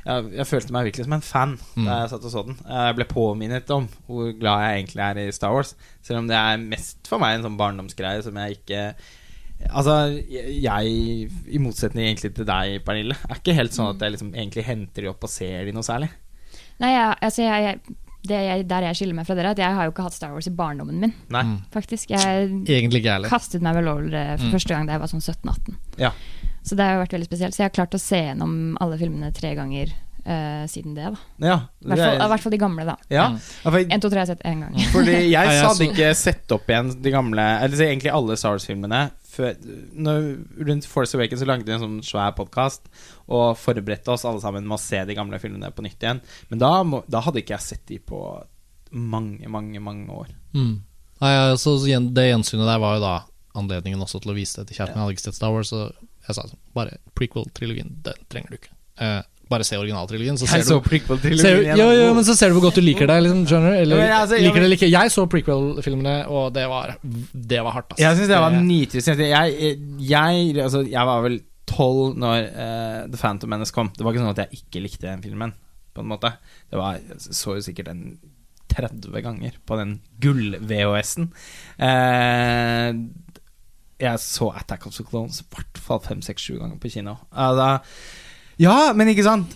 [0.09, 1.85] jeg, jeg følte meg virkelig som en fan Mm.
[1.87, 2.57] da jeg satt og så den.
[2.65, 5.75] Jeg ble påminnet om hvor glad jeg egentlig er i Star Wars.
[6.03, 8.83] Selv om det er mest for meg en sånn barndomsgreie som jeg ikke
[9.75, 9.95] Altså,
[10.31, 14.63] jeg, i motsetning egentlig til deg, Pernille, er ikke helt sånn at jeg liksom egentlig
[14.69, 16.07] henter de opp og ser de noe særlig.
[16.79, 17.97] Nei, jeg, altså jeg, jeg
[18.29, 20.33] det jeg, der jeg skiller meg fra dere, at jeg har jo ikke hatt Star
[20.35, 21.43] Wars i barndommen min, Nei.
[21.49, 21.59] Mm.
[21.75, 22.11] faktisk.
[22.11, 23.31] Jeg Egentlig ikke heller.
[23.31, 24.53] kastet meg vel over det for Mm.
[24.55, 25.77] første gang da jeg var sånn 17-18.
[26.03, 26.11] Ja.
[26.69, 27.57] Så det har jo vært veldig spesielt.
[27.57, 29.97] Så jeg har klart å se gjennom alle filmene tre ganger
[30.29, 31.21] Uh, siden det, da.
[31.41, 31.55] Ja.
[31.81, 32.97] I hvert fall, hvert fall de gamle, da.
[33.09, 33.23] ja.
[33.33, 33.37] Mm.
[33.65, 34.75] Ja, for- 1, 2, 3 har jeg sett én gang.
[34.93, 38.99] Fordi jeg hadde ikke sett opp igjen de gamle Eller egentlig alle Star Wars-filmene.
[39.97, 42.91] Når- Rundt Force Awakens så lagde vi en sånn svær podkast
[43.25, 46.21] og forberedte oss alle sammen med å se de gamle filmene på nytt igjen.
[46.51, 48.21] Men da, må, da hadde ikke jeg sett de på
[48.93, 50.29] mange, mange, mange år.
[50.53, 50.75] Mm.
[51.23, 53.17] Nei, altså, det gjensynet der var jo da
[53.59, 54.99] anledningen også til å vise det til kjæresten.
[54.99, 55.89] Jeg hadde ikke sett Star Wars, så
[56.29, 58.73] jeg sa sånn Bare prequel-trilogien, den trenger du ikke.
[59.03, 62.35] Eh, bare se originaltrilogien, så ser Jeg så du ser, prequel-trilogien jo, jo, men så
[62.37, 63.79] ser du hvor godt du liker deg, liksom, skjønner?
[63.81, 64.91] Eller Ja, altså, liker det eller ikke.
[64.93, 68.03] Jeg så prequel-filmene, og det var, det var hardt, ass.
[68.03, 69.13] Jeg syns det var nitrist.
[69.25, 69.79] Jeg,
[70.11, 73.93] jeg, altså, jeg var vel tolv når uh, The Phantom Menace kom.
[73.97, 75.57] Det var ikke sånn at jeg ikke likte den filmen,
[75.97, 76.35] på en måte.
[76.69, 78.05] Det var, jeg så jo sikkert den
[78.69, 81.31] 30 ganger på den gull-VHS-en.
[81.81, 82.91] Eh,
[83.99, 87.17] jeg så Attack of the Clones i hvert fall fem, seks, sju ganger på kino.
[87.35, 87.71] Altså,
[88.63, 89.55] ja, men ikke sant?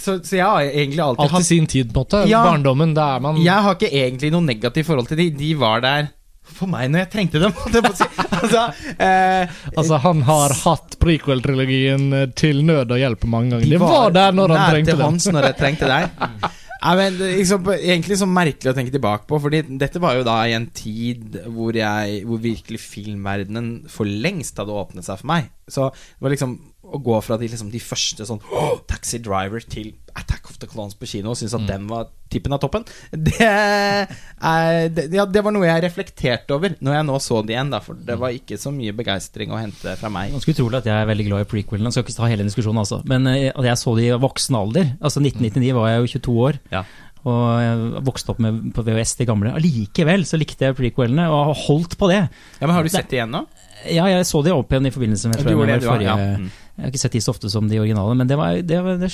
[0.00, 2.22] Så, så jeg har egentlig alltid Alt i sin tid, på en måte.
[2.30, 2.40] Ja.
[2.46, 5.28] Barndommen, da er man Jeg har ikke egentlig noe negativt forhold til de.
[5.36, 6.08] De var der
[6.50, 7.52] for meg når jeg trengte dem.
[8.40, 8.62] altså,
[8.98, 13.66] eh, Altså, han har hatt prequel-trilogien eh, til nød og hjelp mange ganger.
[13.68, 15.06] de Det var der når han nær trengte til det.
[15.10, 16.50] hånds når jeg trengte deg.
[16.80, 20.38] Nei, men liksom, Egentlig så merkelig å tenke tilbake på, Fordi dette var jo da
[20.48, 25.50] i en tid hvor, jeg, hvor virkelig filmverdenen for lengst hadde åpnet seg for meg.
[25.70, 26.56] Så det var liksom
[26.90, 30.68] å gå fra de, liksom, de første sånn «Åh, Taxi Driver til Attack of the
[30.70, 31.66] Clones på kino og synes at Mm.
[31.70, 36.76] den var tippen av toppen, det, er, det, ja, det var noe jeg reflekterte over
[36.80, 37.72] når jeg nå så det igjen.
[37.74, 40.32] Da, for det var ikke så mye begeistring å hente fra meg.
[40.36, 41.88] Ganske utrolig at jeg er veldig glad i prequelen.
[41.90, 43.00] Jeg skal ikke ta hele diskusjonen, altså.
[43.10, 44.92] Men eh, at jeg så det i voksen alder.
[45.00, 46.60] Altså 1999 var jeg jo 22 år.
[46.74, 46.84] Ja.
[47.20, 49.50] Og jeg vokste opp med, på VHS, de gamle.
[49.58, 52.22] Allikevel så likte jeg prequelene, og har holdt på det.
[52.60, 53.42] Ja, men Har du sett det igjen nå?
[53.92, 56.38] Ja, jeg så de opp igjen i forbindelse med tror jeg, det, forrige, ja.
[56.40, 56.48] Mm.
[56.76, 58.96] Jeg har ikke sett de så ofte som de originale, men det, var, det, var,
[59.00, 59.10] det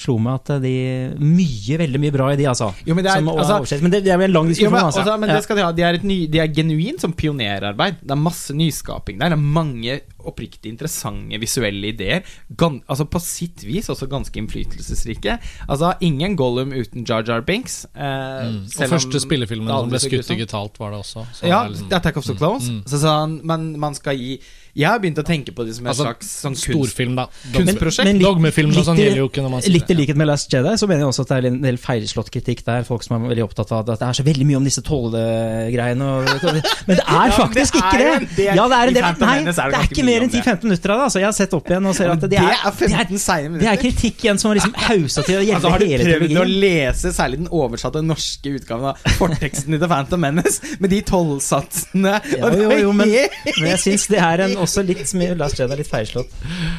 [0.00, 0.72] slo meg at de
[1.20, 2.70] Mye, veldig mye bra i de, altså.
[2.86, 4.84] Jo, men det er- som, altså- men det, det er en lang Jo, diskusjon, men,
[4.88, 5.00] altså.
[5.04, 5.34] altså, men Ja.
[5.36, 5.72] det skal de ha.
[5.72, 8.00] De er, et ny, de er genuint som pionerarbeid.
[8.00, 9.28] Det er masse nyskaping der.
[9.34, 12.22] Det er mange oppriktig interessante visuelle ideer.
[12.56, 15.38] Gan, altså På sitt vis også ganske innflytelsesrike.
[15.68, 17.86] Altså Ingen Gollum uten Jar Jar Binks.
[17.94, 18.00] Eh,
[18.40, 18.64] Mm.
[18.80, 21.26] Og første spillefilmen som ble skutt digitalt, var det også.
[21.34, 22.68] Så Ja, det er liksom- det er Attack of the Clones.
[22.68, 22.84] Mm, mm.
[22.84, 24.40] Så sånn, men man skal gi
[24.76, 27.26] Jeg har begynt å tenke på det som en Altså, slags sånn kunst, Storfilm, da.
[27.54, 28.06] kunstprosjekt.
[28.06, 30.26] Men litt- Dogmefilm og sånn gjelder jo ikke når man sier Litt i likhet med
[30.30, 32.84] Last Jedi, så mener jeg også at det er en del feilslått kritikk der.
[32.86, 36.10] Folk som er veldig opptatt av at det er så veldig mye om disse tålegreiene
[36.10, 36.28] og
[36.88, 38.46] Men det er faktisk ikke er det!
[38.54, 40.94] Ja, det er en del Nei, er det det er ikke mer enn 10-15 minutter
[40.94, 41.04] av det.
[41.10, 43.60] Altså, jeg har sett opp igjen og ser at det, det er, er 15 seine
[43.60, 46.26] det er kritikk igjen som har liksom hausa til å gjelde hele tiden har du
[46.28, 50.76] prøvd å lese særlig den oversatte norske utgaven av forteksten i The Phantom Menace?
[50.80, 53.10] Med de tolvsatsene Jo, jo, jo, men,
[53.60, 56.30] men jeg syns det er en, også litt som i Last Jedi, litt feilslått.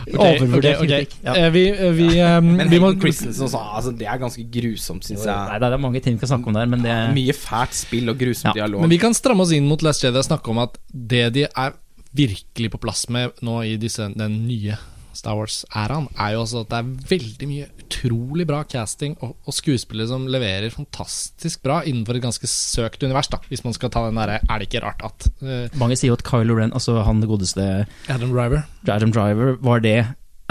[0.08, 0.90] Ok, Overvurdert ok, ok.
[0.90, 1.16] kritikk.
[1.26, 1.36] Ja.
[1.36, 5.06] Eh, Vi, eh, vi, eh, Men vi må Christensen også, altså, det er ganske grusomt,
[5.08, 7.76] syns Nei, det er mange ting vi kan snakke om der, men det Mye fælt
[7.78, 8.82] spill og grusom Ja, dialog.
[8.86, 11.48] Men vi kan stramme oss inn mot Last Jedi og snakke om at det de
[11.50, 11.74] er
[12.14, 14.78] virkelig på plass med nå i disse, den nye
[15.18, 19.56] Star Wars-æraen, er jo også at det er veldig mye utrolig bra casting og, og
[19.56, 24.06] skuespillere som leverer fantastisk bra innenfor et ganske søkt univers, da, hvis man skal ta
[24.08, 27.02] den derre Er det ikke rart at uh, Mange sier jo at Kylo Ren, altså
[27.06, 27.68] han det godeste
[28.10, 30.00] Adam Driver Adam Driver, var det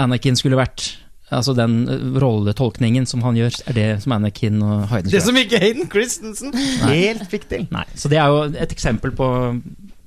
[0.01, 0.87] Anakin skulle vært.
[1.31, 5.37] Altså den eh, rolletolkningen som han gjør, er det som Anakin og Hayden Det som
[5.37, 6.55] ikke Hayden Christensen
[6.89, 7.67] helt fikk til.
[7.71, 9.29] Nei, så det er jo et eksempel på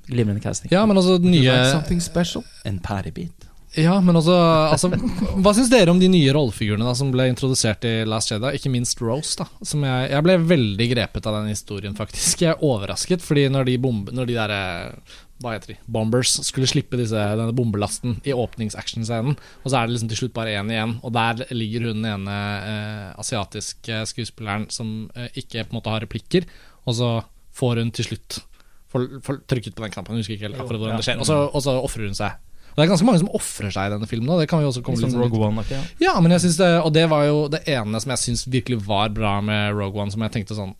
[0.05, 0.69] glimrende casting.
[0.73, 2.45] Ja, men altså den nye like something special?
[2.65, 3.44] En pærebit.
[3.75, 4.35] Ja, men også
[4.71, 4.89] altså,
[5.43, 8.53] Hva syns dere om de nye rollefigurene da som ble introdusert i Last Jedi?
[8.55, 9.35] Ikke minst Rose.
[9.41, 12.45] da som jeg, jeg ble veldig grepet av den historien, faktisk.
[12.45, 16.37] Jeg er overrasket, fordi når de, bombe, når de der, eh, hva heter de, bombers
[16.47, 20.55] skulle slippe disse, denne bombelasten i åpningsactionscenen, og så er det liksom til slutt bare
[20.55, 22.39] én igjen, og der ligger hun ene
[22.71, 26.47] eh, asiatiske skuespilleren som eh, ikke på en måte har replikker,
[26.85, 27.13] og så
[27.55, 28.41] får hun til slutt
[28.93, 31.43] får, får trykket på den knappen, husker ikke helt akkurat hvordan det skjer, og så,
[31.49, 32.39] og så ofrer hun seg.
[32.75, 34.33] Det er ganske mange som ofrer seg i denne filmen.
[34.39, 35.83] Det kan vi også komme Litt litt sånn Rogue One, ikke, Ja.
[36.09, 38.81] ja, men jeg synes det, og det var jo det ene som jeg syns virkelig
[38.85, 40.75] var bra med Rogue One, som jeg tenkte sånn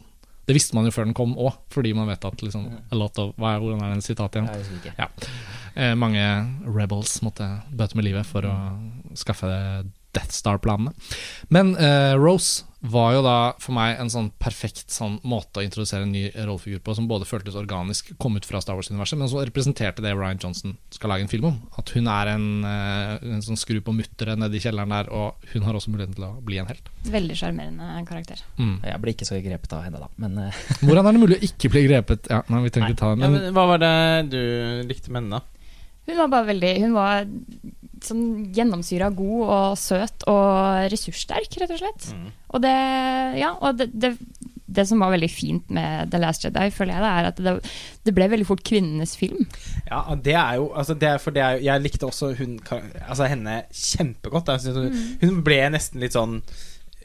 [0.45, 3.17] Det visste man jo før den kom òg, fordi man vet at liksom a lot
[3.17, 4.81] of, hva er, Hvordan er det sitatet igjen?
[4.93, 5.29] Ikke.
[5.75, 6.21] Eh, mange
[6.67, 8.53] rebels måtte bøte med livet for å
[9.17, 9.49] skaffe
[10.15, 10.93] Death Star-planene.
[11.49, 16.05] Men eh, Rose var jo da for meg en sånn perfekt sånn måte å introdusere
[16.05, 19.43] en ny rollefigur på, som både føltes organisk, kom ut fra Star Wars-universet, men så
[19.45, 21.57] representerte det Ryan Johnson skal lage en film om.
[21.79, 25.49] At hun er en, eh, en sånn skru på mutteret nede i kjelleren der, og
[25.53, 26.91] hun har også muligheten til å bli en helt.
[27.05, 28.43] Veldig sjarmerende karakter.
[28.59, 28.77] Mm.
[28.83, 30.11] Jeg blir ikke så grepet av henne, da.
[30.21, 32.31] Men eh, Hvordan er det mulig å ikke bli grepet?
[32.31, 33.95] Ja, nei, vi trenger ikke ta den, Ja, men hva var det
[34.33, 34.41] du
[34.89, 35.51] likte med henne, da?
[36.05, 37.23] Hun var bare veldig Hun var
[38.09, 38.25] sånn
[38.55, 42.09] gjennomsyra god og søt og ressurssterk, rett og slett.
[42.15, 42.27] Mm.
[42.55, 42.75] Og det
[43.41, 44.13] Ja, og det, det,
[44.75, 47.53] det som var veldig fint med The Last Jedi, føler jeg, det er at det,
[48.07, 49.45] det ble veldig fort kvinnenes film.
[49.87, 52.57] Ja, det er jo altså det er, er, jo- jeg likte også hun,
[53.07, 54.49] altså henne kjempegodt.
[54.55, 56.39] Jeg synes hun, hun ble nesten litt sånn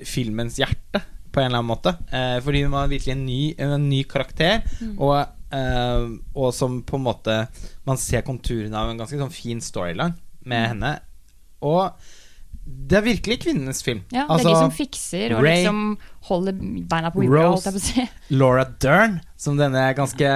[0.06, 1.92] filmens hjerte, på en eller annen måte.
[2.10, 4.64] Eh, fordi hun var virkelig en ny, en ny karakter,
[4.96, 5.20] og,
[5.54, 7.36] eh, og som på en måte
[7.86, 10.14] Man ser konturene av en ganske sånn fin storyline
[10.44, 10.94] med henne.
[11.62, 11.92] Og
[12.70, 14.02] det er virkelig kvinnenes film.
[14.14, 15.80] Ja, det Altså, er de som fikser og Ray- liksom
[16.28, 16.58] holder
[16.90, 18.04] beina på jorda, Rose, jeg på å si.
[18.36, 20.30] Laura Dern, som denne ganske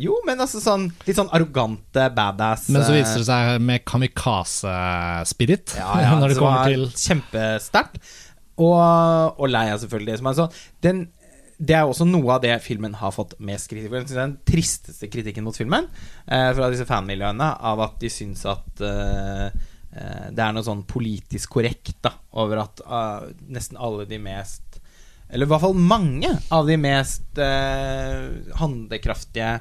[0.00, 3.84] Jo, men altså sånn litt sånn arrogante badass Men så eh, viser det seg med
[3.86, 8.00] kamikaze-spirit Ja, ja, når det kommer til Kjempesterkt.
[8.54, 8.78] Og,
[9.42, 10.18] og Leia, selvfølgelig.
[10.20, 10.98] Som er sånn, den,
[11.58, 14.08] det er også noe av det filmen har fått mest kritikk for.
[14.08, 15.86] Den tristeste kritikken mot filmen
[16.26, 19.46] eh, fra disse fanmiljøene, av at de syns at eh,
[19.94, 24.80] eh, det er noe sånn politisk korrekt da over at uh, nesten alle de mest
[25.30, 28.26] Eller i hvert fall mange av de mest eh,
[28.58, 29.52] handlekraftige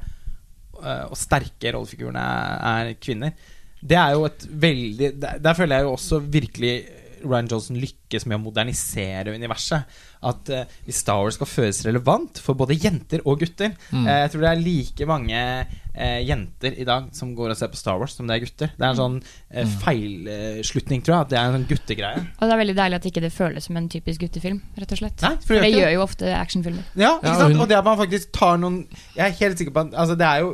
[0.81, 3.37] uh, og sterke rollefigurene er, er kvinner.
[3.83, 6.75] Det er jo et veldig Der, der føler jeg jo også virkelig
[7.23, 9.87] Ryan Johnson lykkes med å modernisere universet.
[10.23, 14.05] At uh, hvis Star Wars skal føles relevant for både jenter og gutter Mm.
[14.07, 17.69] uh, Jeg tror det er like mange uh, jenter i dag som går og ser
[17.73, 18.71] på Star Wars, som det er gutter.
[18.77, 21.21] Det er en sånn uh, feilslutning, tror jeg.
[21.27, 22.23] At det er en sånn guttegreie.
[22.39, 25.01] Og det er veldig deilig at ikke det føles som en typisk guttefilm, rett og
[25.03, 25.23] slett.
[25.25, 26.85] Nei, for For det gjør jo ofte actionfilmer.
[26.99, 27.59] Ja, ikke sant?
[27.63, 28.83] Og det at man faktisk tar noen
[29.15, 30.53] Jeg er helt sikker på at altså, det er jo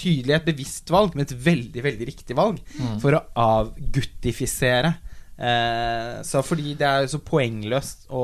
[0.00, 2.60] tydelig et bevisst valg, men et veldig, veldig riktig valg,
[3.02, 4.94] for å avguttifisere.
[5.40, 8.22] Eh, så fordi det er jo så poengløst å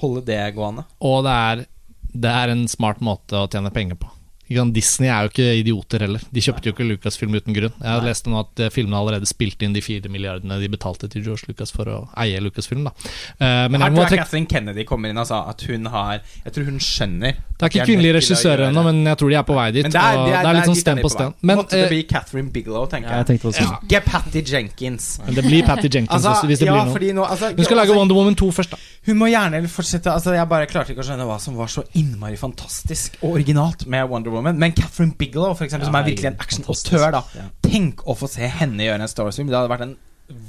[0.00, 0.86] holde det gående.
[1.04, 1.64] Og det er,
[2.12, 4.10] det er en smart måte å tjene penger på.
[4.52, 6.22] Disney er jo ikke idioter heller.
[6.32, 7.72] De kjøpte jo ikke Lucasfilm uten grunn.
[7.78, 11.08] Jeg har lest nå at eh, filmene allerede spilte inn de fire milliardene de betalte
[11.08, 12.84] til George Lucas for å eie Lucasfilm.
[12.84, 12.92] Da.
[13.38, 16.20] Eh, men Her jeg tror jeg trekke Kennedy kommer inn og sa at hun har
[16.44, 19.46] Jeg tror hun skjønner Det er ikke kvinnelige regissører ennå, men jeg tror de er
[19.48, 19.86] på vei dit.
[19.86, 21.34] Men det er, det er, det er litt sånn stem sten på sten.
[21.40, 23.30] Men, Måtte det eh, bli Catherine Bigelow, tenker jeg jeg.
[23.32, 25.08] tenkte også Ikke Patty Jenkins.
[25.24, 27.22] men det blir Patty Jenkins Altså, hvis det ja, blir noe.
[27.22, 28.82] nå, altså, Hun skal lage altså, Wonder Woman 2 først, da.
[29.06, 31.82] Hun må gjerne fortsette Altså Jeg bare klarte ikke å skjønne hva som var så
[31.98, 34.58] innmari fantastisk og originalt med Wonder Woman.
[34.62, 37.24] Men Catherine Bigelow, for eksempel, som er virkelig en actionautør, da.
[37.34, 37.48] Ja.
[37.66, 39.50] Tenk å få se henne gjøre en Star Wars-film.
[39.50, 39.96] Det hadde vært en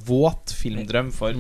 [0.06, 1.36] våt filmdrøm for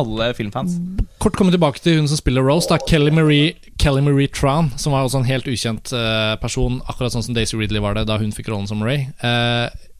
[0.00, 0.78] alle filmfans.
[1.20, 3.50] Kort komme tilbake til hun som spiller Rose, da, Kelly Marie,
[3.82, 7.58] Kelly Marie Tran, som var også en helt ukjent uh, person, akkurat sånn som Daisy
[7.58, 9.08] Ridley var det da hun fikk rollen som Ray.
[9.20, 9.91] Eh, jeg-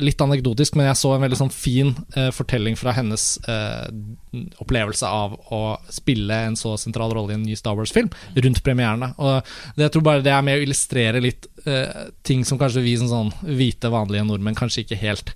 [0.00, 3.88] litt anekdotisk, men jeg så en veldig sånn fin eh, fortelling fra hennes eh,
[4.62, 9.12] opplevelse av å spille en så sentral rolle i en ny Star Wars-film rundt premierene.
[9.18, 9.42] Og
[9.76, 12.96] det, jeg tror bare det er med å illustrere litt eh, ting som kanskje vi
[13.00, 15.34] som sånn hvite, vanlige nordmenn kanskje ikke helt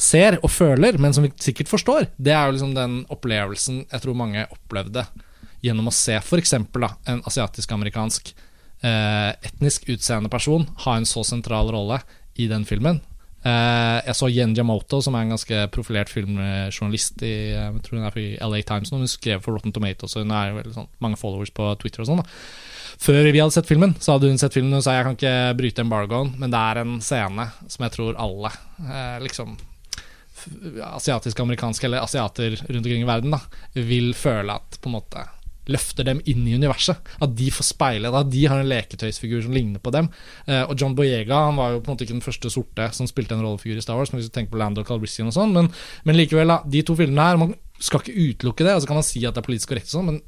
[0.00, 2.08] ser og føler, men som vi sikkert forstår.
[2.16, 5.04] Det er jo liksom den opplevelsen jeg tror mange opplevde
[5.64, 6.54] gjennom å se f.eks.
[6.56, 8.32] en asiatisk-amerikansk
[8.86, 12.00] eh, etnisk utseende person ha en så sentral rolle
[12.40, 13.02] i den filmen.
[13.40, 17.96] Eh, jeg så Yen Jamoto, som er en ganske profilert filmjournalist i eh, jeg tror
[17.96, 19.00] hun er i LA Times nå.
[19.00, 22.10] Hun skrev for Rotten Tomatoes, og hun jo veldig sånn, mange followers på Twitter og
[22.10, 22.20] sånn.
[22.20, 25.16] da Før vi hadde sett filmen, så hadde hun sett filmen og sa jeg kan
[25.16, 28.52] ikke bryte embargoen, men det er en scene som jeg tror alle
[28.84, 29.56] eh, liksom
[30.84, 33.40] asiatiske amerikanske, eller asiater rundt omkring i verden da,
[33.76, 35.24] vil føle at på en måte
[35.70, 36.98] løfter dem inn i universet.
[37.20, 40.08] At de får speile At de har en leketøysfigur som ligner på dem.
[40.46, 43.08] Eh, og John Boyega han var jo på en måte ikke den første sorte som
[43.10, 45.54] spilte en rollefigur i Star Wars, men hvis du tenker på Lando Calrissian og sånn.
[45.56, 45.70] Men,
[46.04, 49.00] men likevel, da, de to filmene her Man skal ikke utelukke det, og så kan
[49.00, 50.22] man si at det er politisk korrekt og sånn, men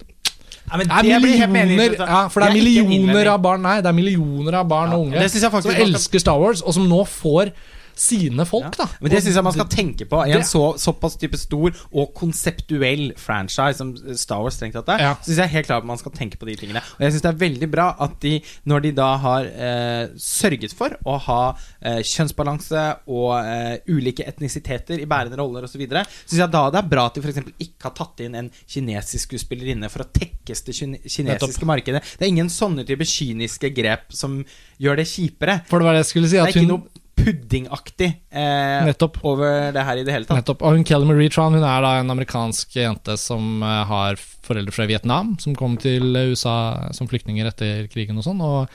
[0.63, 3.77] Ja, men det er millioner, ja, for det er Det er millioner av barn Nei,
[3.83, 6.87] det er millioner av barn Ja, og unge det som elsker Star Wars, og som
[6.89, 7.53] nå får
[7.99, 8.87] sine folk, da.
[9.01, 10.21] Men det syns jeg man skal tenke på.
[10.29, 15.05] I en så, såpass type stor og konseptuell franchise som Star Wars strengt tatt er,
[15.05, 15.15] Ja.
[15.23, 16.83] syns jeg helt klart man skal tenke på de tingene.
[16.99, 18.35] Og jeg syns det er veldig bra at de,
[18.67, 21.41] når de da har eh, sørget for å ha
[21.81, 26.89] eh, kjønnsbalanse og eh, ulike etnisiteter i bærende roller osv., syns jeg da det er
[26.91, 27.43] bra at de f.eks.
[27.59, 32.03] ikke har tatt inn en kinesisk skuespillerinne for å tekkes det kine kinesiske markedet.
[32.19, 34.41] Det er ingen sånne type kyniske grep som
[34.83, 35.61] gjør det kjipere.
[35.69, 36.41] For det var det jeg skulle si.
[36.43, 36.83] At hun,
[37.23, 39.19] puddingaktig eh, Nettopp.
[39.27, 40.43] over det her i det hele tatt.
[40.43, 40.65] Nettopp.
[40.67, 44.75] Og hun Kelly Marie Tran hun er da en amerikansk jente som eh, har foreldre
[44.75, 48.43] fra Vietnam, som kom til USA som flyktninger etter krigen og sånn.
[48.43, 48.73] Og,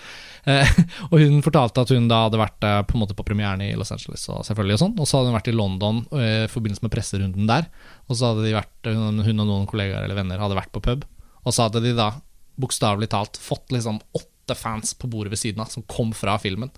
[0.47, 0.71] eh,
[1.11, 3.73] og hun fortalte at hun da hadde vært eh, på en måte på premieren i
[3.77, 4.95] Los Angeles, og selvfølgelig og sånn.
[4.97, 7.69] Og så hadde hun vært i London eh, i forbindelse med presserunden der.
[8.07, 10.83] Og så hadde de vært, hun, hun og noen kollegaer eller venner hadde vært på
[10.87, 11.05] pub,
[11.43, 12.11] og så hadde de da
[12.57, 16.71] bokstavelig talt fått liksom åtte fans på bordet ved siden av som kom fra filmen,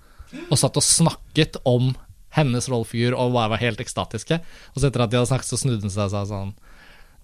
[0.49, 1.93] og satt og snakket om
[2.37, 4.39] hennes rollefigur og bare var helt ekstatiske.
[4.73, 6.57] Og så etter at de hadde snakket, så snudde hun seg og sa sånn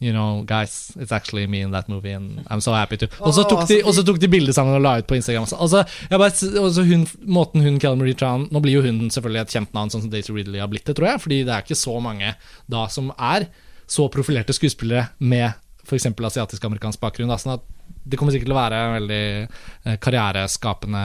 [0.04, 3.32] You know, guys, it's actually me in that movie, and I'm so happy to Og
[3.34, 5.46] så tok de, og så tok de bilder sammen og la ut på Instagram.
[5.48, 5.56] også.
[5.56, 9.72] Altså, bare, hun, måten hun Kelly Marie Tran Nå blir jo hun selvfølgelig et kjent
[9.78, 11.22] navn, sånn som Daisy Ridley har blitt det, tror jeg.
[11.24, 12.34] Fordi det er ikke så mange
[12.68, 13.48] da som er
[13.88, 15.54] så profilerte skuespillere med
[15.86, 16.10] f.eks.
[16.12, 17.32] asiatisk-amerikansk bakgrunn.
[17.32, 17.64] Da, sånn at
[18.06, 21.04] det kommer sikkert til å være en veldig eh, karriereskapende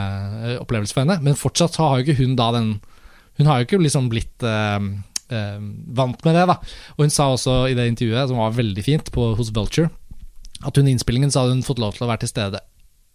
[0.51, 1.17] eh, opplevelse for henne.
[1.25, 2.75] Men fortsatt har jo ikke hun da den
[3.39, 4.77] Hun har jo ikke liksom blitt eh,
[5.33, 5.61] eh,
[5.97, 6.59] vant med det, da.
[6.97, 9.89] Og hun sa også i det intervjuet, som var veldig fint, på, hos Vulture,
[10.61, 12.61] at under innspillingen så hadde hun fått lov til å være til stede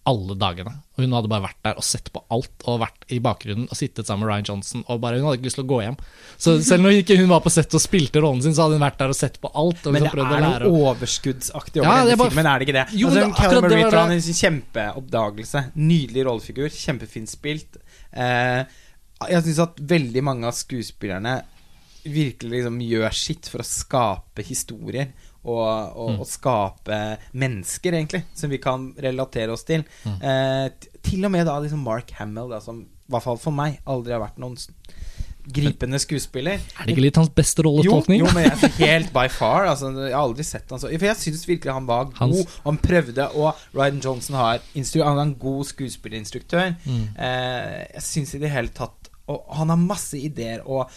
[0.07, 0.73] alle dagene.
[0.97, 3.77] Og hun hadde bare vært der og sett på alt, og vært i bakgrunnen og
[3.79, 4.85] sittet sammen med Ryan Johnson.
[4.89, 5.97] Og bare Hun hadde ikke lyst til å gå hjem.
[6.39, 8.85] Så selv når ikke hun var på sett og spilte rollen sin, så hadde hun
[8.87, 9.83] vært der og sett på alt.
[9.87, 12.69] Og Men liksom det er noe noe overskuddsaktig over Ja, denne bare- filmen, er det
[12.69, 12.87] ikke det?
[13.01, 15.65] Jo, altså, det akkurat det var en kjempeoppdagelse.
[15.77, 17.77] Nydelig rollefigur, kjempefint spilt.
[18.13, 18.65] Eh,
[19.29, 21.43] jeg syns at veldig mange av skuespillerne
[22.07, 25.09] virkelig liksom gjør sitt for å skape historier.
[25.47, 25.63] Og,
[25.95, 26.21] og, Mm.
[26.21, 26.97] og skape
[27.39, 29.85] mennesker, egentlig, som vi kan relatere oss til.
[30.03, 30.17] Mm.
[30.21, 33.79] Eh, til og med da liksom Mark Hamill, da, som i hvert fall for meg
[33.87, 34.57] aldri har vært noen
[35.47, 36.59] gripende skuespiller.
[36.59, 38.19] Er det ikke litt hans beste rolletolkning?
[38.25, 39.69] jo, men jeg, helt by far.
[39.71, 42.17] Altså, jeg har aldri sett han så For jeg syns virkelig han var god.
[42.25, 46.75] Hans- Han prøvde, og Ryan Johnson har han er en god skuespillerinstruktør.
[46.87, 47.05] Mm.
[47.15, 50.91] Eh, jeg syns i det hele tatt Og han har masse ideer, og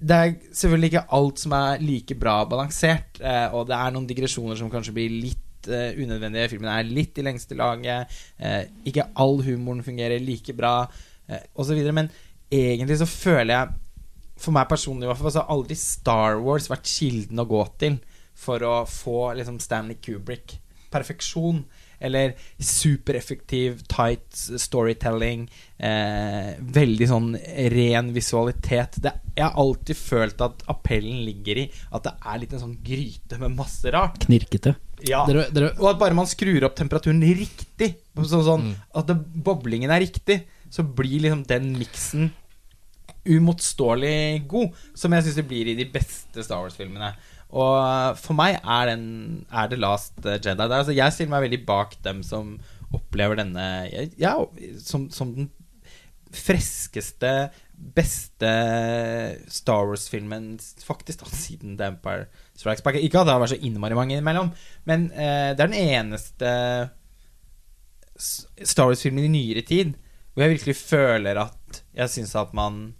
[0.00, 4.08] det er selvfølgelig ikke alt som er like bra balansert, eh, og det er noen
[4.08, 6.48] digresjoner som kanskje blir litt eh, unødvendige.
[6.54, 8.08] Filmen er litt i lengste laget.
[8.40, 10.86] Eh, ikke all humoren fungerer like bra,
[11.28, 11.82] eh, osv.
[11.92, 12.08] Men
[12.50, 13.76] egentlig så føler jeg
[14.40, 17.60] for meg personlig i hvert fall, så har aldri Star Wars vært kilden å gå
[17.82, 18.00] til
[18.40, 20.56] for å få liksom Stanley Kubrick.
[20.90, 21.60] Perfeksjon.
[22.00, 24.24] Eller supereffektiv, tight
[24.60, 25.46] storytelling.
[25.78, 27.30] Eh, veldig sånn
[27.74, 28.96] ren visualitet.
[29.04, 32.78] Det, jeg har alltid følt at appellen ligger i at det er litt en sånn
[32.84, 34.18] gryte med masse rart.
[34.24, 34.74] Knirkete.
[35.06, 35.22] Ja.
[35.28, 38.74] Dere, dere, Og at bare man skrur opp temperaturen riktig, sånn, sånn Mm.
[39.00, 42.30] at det, boblingen er riktig, så blir liksom den miksen
[43.26, 47.12] umotståelig god, som jeg syns det blir i de beste Star Wars-filmene.
[47.50, 50.70] Og for meg er, den, er The Last Jedi der.
[50.70, 52.58] Altså, jeg stiller meg veldig bak dem som
[52.94, 53.64] opplever denne
[54.18, 54.36] Ja,
[54.82, 55.50] som, som den
[56.30, 58.50] freskeste, beste
[59.50, 60.52] Star Wars-filmen
[60.84, 63.00] faktisk da, siden The Empire Strikes Back.
[63.00, 64.52] Ikke at det har vært så innmari mange imellom,
[64.86, 66.52] men eh, det er den eneste
[68.20, 69.96] Star Wars-filmen i nyere tid
[70.30, 72.92] hvor jeg virkelig føler at jeg syns at man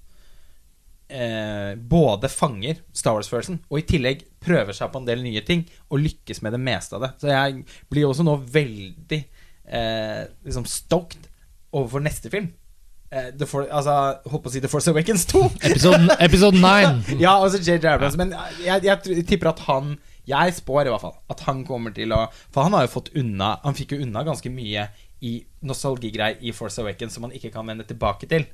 [1.11, 5.67] eh, både fanger Star Wars-følelsen, og i tillegg prøver seg på en del nye ting,
[5.91, 7.13] og lykkes med det meste av det.
[7.21, 11.29] Så jeg blir også nå veldig eh, liksom stoked
[11.77, 12.51] overfor neste film.
[13.11, 13.97] Eh, The For, altså,
[14.31, 15.43] holdt på å si The Force Awakens 2.
[15.71, 17.19] episode, episode 9.
[17.25, 18.19] ja, altså JJ Abrams.
[18.21, 19.97] Men jeg, jeg, tipper at han
[20.29, 23.09] Jeg spår i hvert fall at han kommer til å For han har jo fått
[23.19, 24.85] unna Han fikk jo unna ganske mye
[25.27, 25.33] i
[25.67, 28.47] nostalgigreier i Force Awakens som han ikke kan vende tilbake til.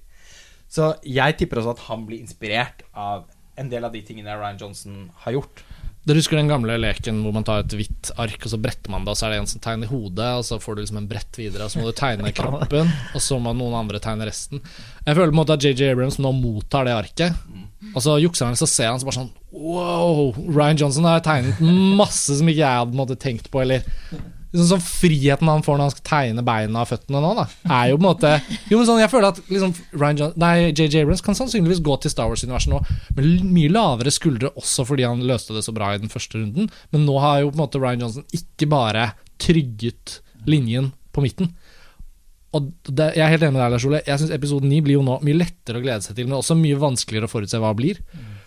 [0.69, 4.59] Så jeg tipper også at han blir inspirert av en del av de tingene Ryan
[4.61, 5.63] Johnson har gjort.
[6.07, 9.03] Dere husker den gamle leken hvor man tar et hvitt ark, og så bretter man
[9.03, 11.09] det, og så er det en som tegner hodet, og så får du liksom en
[11.11, 14.63] brett videre, og så må du tegne kroppen, og så må noen andre tegne resten.
[15.03, 17.43] Jeg føler på en måte at JJ Abrams nå mottar det arket,
[17.91, 20.35] og så jukser han, så ser han så bare sånn Wow!
[20.37, 21.59] Ryan Johnson har tegnet
[21.97, 23.83] masse som ikke jeg hadde måte, tenkt på, eller
[24.53, 27.45] Liksom sånn Friheten han får når han skal tegne beina og føttene nå, da,
[27.79, 28.31] er jo på en måte
[28.71, 29.75] Jo, sånn, Jeg føler at liksom,
[30.21, 32.81] John, nei, JJ Abrams kan sannsynligvis gå til Star Wars-universet nå
[33.17, 36.71] med mye lavere skuldre, også fordi han løste det så bra i den første runden.
[36.95, 39.11] Men nå har jo på en måte Ryan Johnson ikke bare
[39.43, 41.51] trygget linjen på midten.
[42.57, 44.01] Og det, Jeg er helt enig med deg, Lars Ole.
[44.07, 46.57] Jeg syns episode 9 blir jo nå mye lettere å glede seg til, men også
[46.59, 48.01] mye vanskeligere å forutse hva det blir.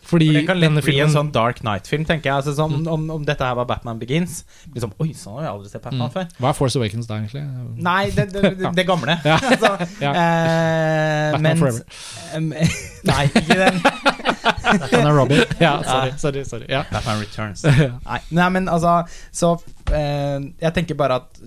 [0.10, 2.34] Fordi Det kan lett bli en sånn Dark Knight-film, tenker jeg.
[2.40, 4.44] Altså, sånn, om, om dette her var Batman Begins.
[4.74, 6.14] Liksom, Oi, sånn har jeg aldri sett Batman Mm.
[6.14, 6.28] før.
[6.40, 7.44] Hva er Force Awakens da, egentlig?
[7.78, 9.20] Nei, det, det, det, det gamle.
[9.26, 9.38] Ja.
[9.52, 10.12] altså, Ja.
[10.12, 11.84] Uh, Batman mens- Forever.
[12.34, 12.50] em,
[13.12, 13.82] nei, ikke den.
[14.80, 15.44] Batman og Robin.
[15.62, 16.66] Ja, sorry, sorry, sorry.
[16.70, 16.84] Ja.
[16.92, 17.64] Batman Returns.
[17.66, 21.40] Nei, nei men altså Så uh, Jeg tenker bare at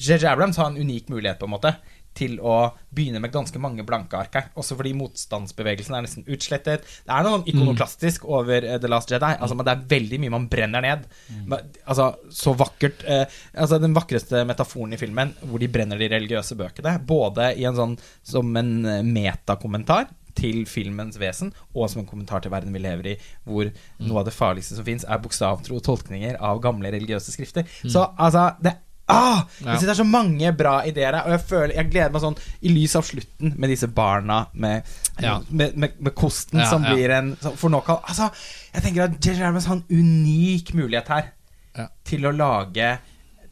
[0.00, 1.74] JJ Abrams har en unik mulighet, på en måte,
[2.16, 4.50] til å begynne med ganske mange blanke ark her.
[4.58, 6.86] Også fordi motstandsbevegelsen er nesten utslettet.
[7.06, 9.32] Det er noe ikonoklastisk ikonoklastisk over eh, The Last Jedi.
[9.38, 11.06] Altså, det er veldig mye man brenner ned.
[11.30, 11.54] Mm.
[11.84, 16.56] altså, så vakkert eh, Altså, den vakreste metaforen i filmen, hvor de brenner de religiøse
[16.58, 22.08] bøkene, både i en sånn som en eh, metakommentar til filmens vesen, og som en
[22.08, 23.66] kommentar til verden vi lever i, hvor
[23.98, 27.66] noe av det farligste som fins, er bokstavtro tolkninger av gamle religiøse skrifter.
[27.82, 28.76] Så altså det
[29.12, 32.10] Ah, jeg synes det er så mange bra ideer her, og jeg føler Jeg gleder
[32.14, 34.82] meg sånn i lys av slutten med disse barna med,
[35.20, 35.38] Ja.
[35.50, 36.94] med, med, med kosten Ja, som ja.
[36.94, 38.30] blir en For nå kan Altså,
[38.74, 39.42] jeg tenker at J.J.
[39.42, 41.30] Abrams har en unik mulighet her
[41.78, 41.86] Ja.
[42.04, 42.98] til å lage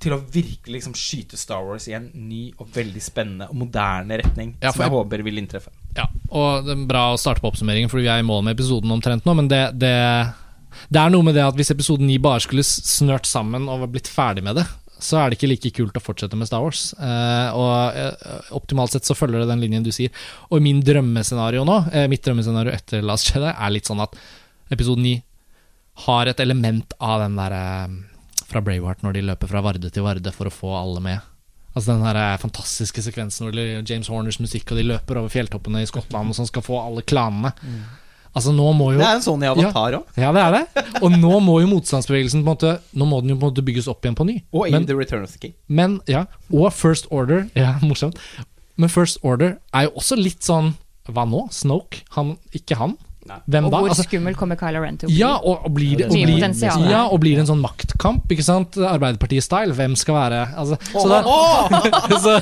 [0.01, 4.19] Til å virkelig liksom skyte Star Wars i en ny og veldig spennende og moderne
[4.21, 5.71] retning, Ja, som jeg jeg- håper vil inntreffe.
[5.97, 8.55] Ja, og det er bra å starte på oppsummeringen, fordi vi er i mål med
[8.57, 9.91] episoden omtrent nå, men det, det,
[10.89, 14.07] det er noe med det at hvis episoden 9 bare skulle snørt sammen og blitt
[14.07, 14.67] ferdig med det,
[14.99, 16.91] så er det ikke like kult å fortsette med Star Wars.
[16.99, 20.11] Eh, og eh, optimalt sett så følger det den linjen du sier.
[20.51, 24.19] Og min drømmescenario nå, eh, mitt drømmescenario etter Last Jedi, er litt sånn at
[24.75, 25.21] episode 9
[26.09, 27.97] har et element av den der eh,
[28.49, 31.31] fra Braveheart når de løper fra Varde til Varde for å få alle med.
[31.75, 35.85] Altså den her eh, fantastiske sekvensen hvor James Horners musikk, og de løper over fjelltoppene
[35.85, 37.55] i Skottland og sånn skal få alle klanene.
[38.39, 40.13] Altså nå må jo Det er en sånn i Avatar òg.
[40.19, 40.85] Ja, det er det.
[41.03, 43.65] Og nå må jo motstandsbevegelsen på en måte Nå må den jo på en måte
[43.67, 44.39] bygges opp igjen på ny.
[44.55, 45.55] Og Men, The Return of the King.
[45.67, 48.17] men ja, og First Order Ja, morsomt.
[48.79, 50.73] Men First Order er jo også litt sånn
[51.11, 51.49] Hva nå?
[51.51, 52.05] Snoke?
[52.17, 52.97] Han, ikke han?
[53.29, 53.37] Nei.
[53.45, 53.79] Hvem Og da?
[53.83, 55.19] hvor Altså, skummel kommer Kylo Ren til å bli?
[55.21, 56.31] ja, og, og blir det og blir,
[56.89, 58.79] ja, og blir det en sånn maktkamp, ikke sant?
[58.81, 59.75] Arbeiderpartiet-style.
[59.77, 61.19] Hvem skal være altså, så, da,
[62.25, 62.37] så,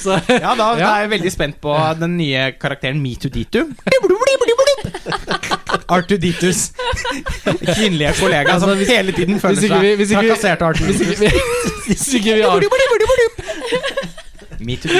[0.00, 3.66] så Ja, da, da er jeg veldig spent på den nye karakteren Meetu-Ditu.
[5.96, 6.72] Artuditus.
[7.76, 11.18] Kvinnelige kollega som Altså, hvis- hele tiden føler vi- seg hvis trakassert av Artuditus.
[11.20, 11.30] vi,
[11.88, 12.42] hvis ikke vi.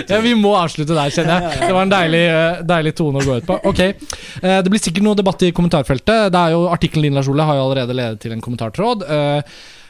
[0.09, 1.61] Ja, Vi må avslutte der, kjenner jeg.
[1.64, 3.57] Det var en deilig, eh, deilig tone å gå ut på.
[3.70, 6.30] Ok, eh, Det blir sikkert noe debatt i kommentarfeltet.
[6.30, 9.07] Det er jo Artikkelen din Lars Ole, har jo allerede ledet til en kommentartråd.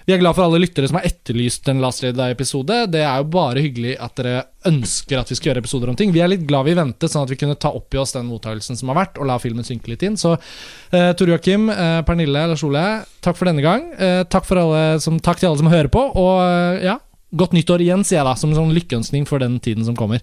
[0.06, 2.76] Vi er glad for alle lyttere som har etterlyst en Last Jedi-episode.
[2.94, 6.12] Det er jo bare hyggelig at dere ønsker at vi skal gjøre episoder om ting.
[6.14, 8.28] Vi er litt glad vi ventet, sånn at vi kunne ta opp i oss den
[8.30, 10.14] mottakelsen som har vært, og la filmen synke litt inn.
[10.20, 12.84] Så eh, Tor Joakim, eh, Pernille, Lars Ole,
[13.26, 13.88] takk for denne gang.
[13.98, 16.04] Eh, takk, for alle som, takk til alle som hører på.
[16.14, 17.00] Og eh, ja,
[17.36, 20.22] Godt nyttår igjen, sier jeg da, som en sånn lykkeønskning for den tiden som kommer.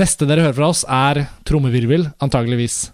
[0.00, 2.86] Neste dere hører fra oss, er trommevirvel, antageligvis.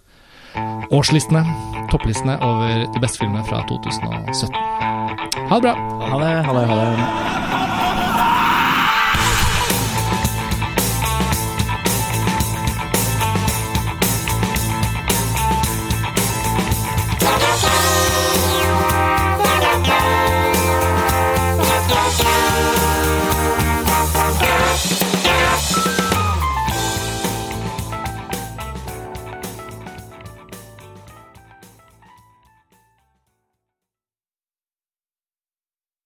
[0.91, 1.47] Årslistene,
[1.93, 5.36] topplistene over de beste filmene fra 2017.
[5.49, 5.71] Ha det bra!
[5.71, 6.45] Ha det.
[6.45, 7.46] Ha det, ha det.